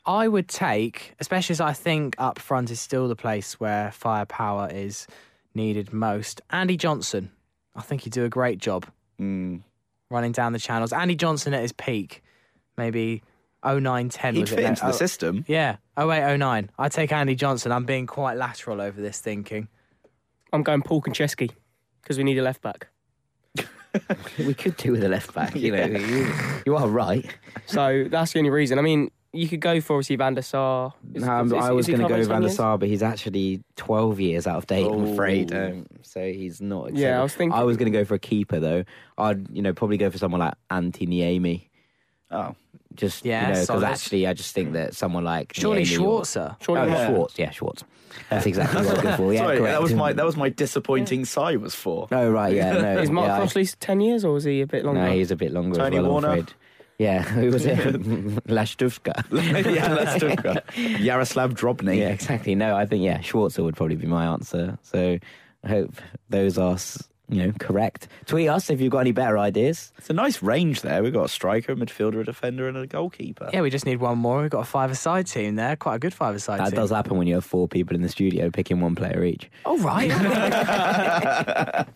[0.06, 4.68] I would take, especially as I think up front is still the place where firepower
[4.72, 5.06] is
[5.54, 6.40] needed most.
[6.50, 7.30] Andy Johnson.
[7.74, 8.86] I think he'd do a great job
[9.20, 9.62] Mm.
[10.10, 10.92] running down the channels.
[10.92, 12.22] Andy Johnson at his peak,
[12.76, 13.22] maybe
[13.64, 14.64] 09 10 He'd was fit it?
[14.66, 15.44] into Oh, the system.
[15.48, 16.70] Yeah, 08 09.
[16.78, 17.72] I'd take Andy Johnson.
[17.72, 19.68] I'm being quite lateral over this thinking.
[20.52, 21.50] I'm going Paul Konchesky
[22.02, 22.88] because we need a left back.
[24.38, 25.56] We could do with a left back.
[25.56, 26.32] You know, you,
[26.66, 27.24] you are right.
[27.66, 28.78] So that's the only reason.
[28.78, 30.92] I mean, you could go for obviously Van der Sar.
[31.14, 33.62] Is- Um, is- I was going to go on Van der Sar, but he's actually
[33.76, 35.52] 12 years out of date, I'm afraid.
[35.52, 35.68] Oh.
[35.68, 36.94] Um, so he's not.
[36.94, 38.84] Yeah, I was thinking- I was going to go for a keeper, though.
[39.16, 41.68] I'd, you know, probably go for someone like Antti Niemi.
[42.30, 42.54] Oh,
[42.98, 45.52] Just, Yeah, you know, because actually, I just think that someone like.
[45.54, 46.56] Surely Niemi Schwarzer.
[46.62, 47.06] Surely Oh, not.
[47.08, 47.84] Schwartz, yeah, Schwartz.
[48.28, 49.32] That's exactly what I was going for.
[49.32, 49.72] Yeah, sorry, correct.
[49.72, 52.08] that was my that was my disappointing sigh was for.
[52.12, 52.72] Oh, right, yeah.
[52.72, 55.02] No, Is Mark yeah, I- Crossley 10 years or is he a bit longer?
[55.02, 56.28] No, he's a bit longer Tony as well, Warner?
[56.30, 56.46] I'm.
[56.98, 57.78] Yeah, who was it?
[58.48, 59.74] Lastuvka.
[59.74, 61.98] yeah, let's talk about Yaroslav Drobny.
[61.98, 62.54] Yeah, exactly.
[62.54, 64.78] No, I think yeah, Schwarzer would probably be my answer.
[64.82, 65.18] So
[65.62, 65.94] I hope
[66.28, 68.08] those are s- you know correct.
[68.26, 69.92] Tweet us if you've got any better ideas.
[69.98, 71.02] It's a nice range there.
[71.02, 73.50] We've got a striker, a midfielder, a defender, and a goalkeeper.
[73.52, 74.42] Yeah, we just need one more.
[74.42, 75.76] We've got a five-a-side team there.
[75.76, 76.64] Quite a good five-a-side team.
[76.64, 76.80] That team.
[76.80, 79.50] does happen when you have four people in the studio picking one player each.
[79.64, 80.08] Oh, right.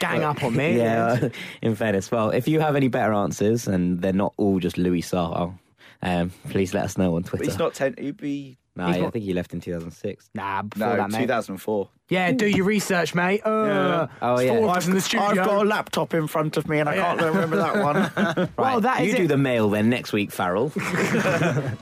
[0.00, 0.76] Gang up on me.
[0.76, 1.28] Yeah.
[1.62, 5.02] in fairness, well, if you have any better answers and they're not all just Louis
[5.02, 5.56] Saha,
[6.02, 7.44] um, please let us know on But Twitter.
[7.44, 7.94] he's not ten.
[7.98, 10.30] He'd be no, he's I not- think he left in 2006.
[10.34, 11.20] Nah, before no that, mate.
[11.20, 11.88] 2004.
[12.08, 13.40] Yeah, do your research, mate.
[13.44, 14.54] Uh, Oh, yeah.
[14.54, 15.26] Four of us in the studio.
[15.28, 18.50] I've got a laptop in front of me, and I can't remember that one.
[18.58, 19.18] well, that is you it.
[19.18, 20.72] do the mail then next week, Farrell.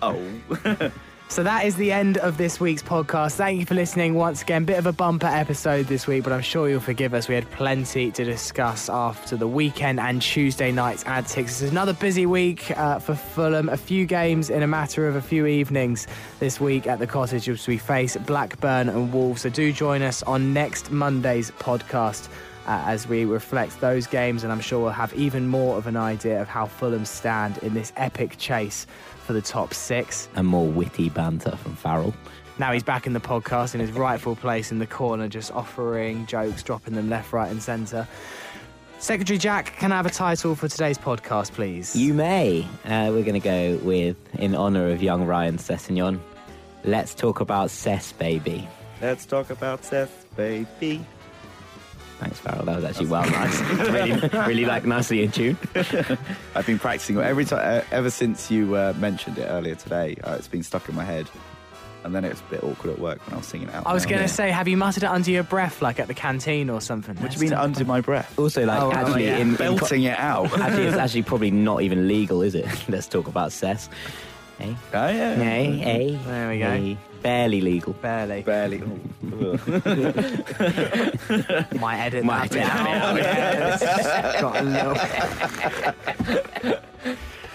[0.03, 0.21] oh,
[1.31, 3.37] So that is the end of this week's podcast.
[3.37, 4.65] Thank you for listening once again.
[4.65, 7.29] Bit of a bumper episode this week, but I'm sure you'll forgive us.
[7.29, 11.63] We had plenty to discuss after the weekend and Tuesday night's antics.
[11.63, 13.69] It's another busy week uh, for Fulham.
[13.69, 16.09] A few games in a matter of a few evenings
[16.41, 19.43] this week at the cottage as we face Blackburn and Wolves.
[19.43, 22.29] So do join us on next Monday's podcast.
[22.71, 25.97] Uh, as we reflect those games, and I'm sure we'll have even more of an
[25.97, 28.87] idea of how Fulham stand in this epic chase
[29.27, 30.29] for the top six.
[30.37, 32.15] and more witty banter from Farrell.
[32.61, 36.27] Now he's back in the podcast in his rightful place in the corner, just offering
[36.27, 38.07] jokes, dropping them left, right, and centre.
[39.01, 41.97] Secretary Jack, can I have a title for today's podcast, please?
[41.97, 42.63] You may.
[42.85, 46.21] Uh, we're going to go with, in honour of young Ryan Sessegnon,
[46.85, 48.69] let's talk about Sess, baby.
[49.03, 51.05] let's talk about Seth, baby.
[52.21, 52.67] Thanks, Farrell.
[52.67, 53.61] That was actually well nice.
[53.91, 55.57] really, really like nicely in tune.
[56.55, 60.17] I've been practicing every time uh, ever since you uh, mentioned it earlier today.
[60.23, 61.31] Uh, it's been stuck in my head,
[62.05, 63.87] and then it's a bit awkward at work when I was singing it out.
[63.87, 66.15] I was going to say, have you muttered it under your breath, like at the
[66.15, 67.17] canteen or something?
[67.17, 68.39] What do you mean under my breath?
[68.39, 69.39] Also, like, Oh, oh, actually, yeah.
[69.39, 70.53] in, in Belting it out.
[70.59, 72.67] actually, it's actually probably not even legal, is it?
[72.91, 73.89] let's talk about Sess.
[74.59, 75.37] Hey, Oh, yeah.
[75.37, 76.19] hey, hey.
[76.27, 76.71] There we go.
[76.71, 76.99] hey.
[77.23, 77.93] Barely legal.
[77.95, 78.43] Barely.
[78.43, 78.79] Barely.
[81.79, 83.17] Might edit Might that bit edit out.
[83.17, 84.95] Yeah, got a little...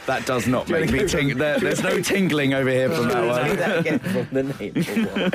[0.06, 1.38] that does not make me ting.
[1.38, 3.58] There, there's no tingling over here from that one.
[3.58, 4.74] that again from the name.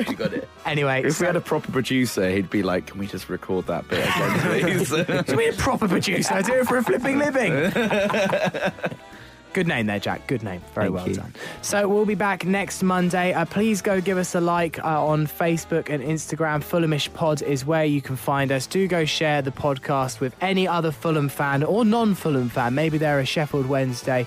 [0.09, 0.47] You got it.
[0.65, 3.67] Anyway, If so, we had a proper producer, he'd be like, "Can we just record
[3.67, 4.89] that bit again, please?"
[5.25, 7.51] to be a proper producer, I do it for a flipping living.
[9.53, 10.27] Good name there, Jack.
[10.27, 10.61] Good name.
[10.73, 11.15] Very Thank well you.
[11.15, 11.33] done.
[11.61, 13.33] So we'll be back next Monday.
[13.33, 16.63] Uh, please go give us a like uh, on Facebook and Instagram.
[16.63, 18.65] Fulhamish Pod is where you can find us.
[18.65, 22.75] Do go share the podcast with any other Fulham fan or non-Fulham fan.
[22.75, 24.25] Maybe they're a Sheffield Wednesday.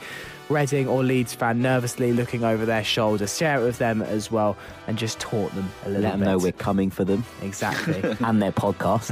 [0.49, 3.26] Reading or Leeds fan nervously looking over their shoulder.
[3.26, 6.38] Share it with them as well and just taunt them a little Let them know
[6.38, 8.03] we're coming for them Exactly.
[8.20, 9.11] and their podcast.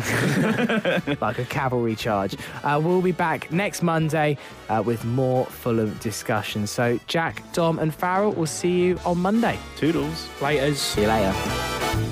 [1.20, 2.36] like a cavalry charge.
[2.62, 4.36] Uh, we'll be back next Monday
[4.68, 6.66] uh, with more Fulham discussion.
[6.66, 9.58] So, Jack, Dom, and Farrell will see you on Monday.
[9.76, 10.28] Toodles.
[10.40, 10.76] Laters.
[10.76, 12.11] See you later.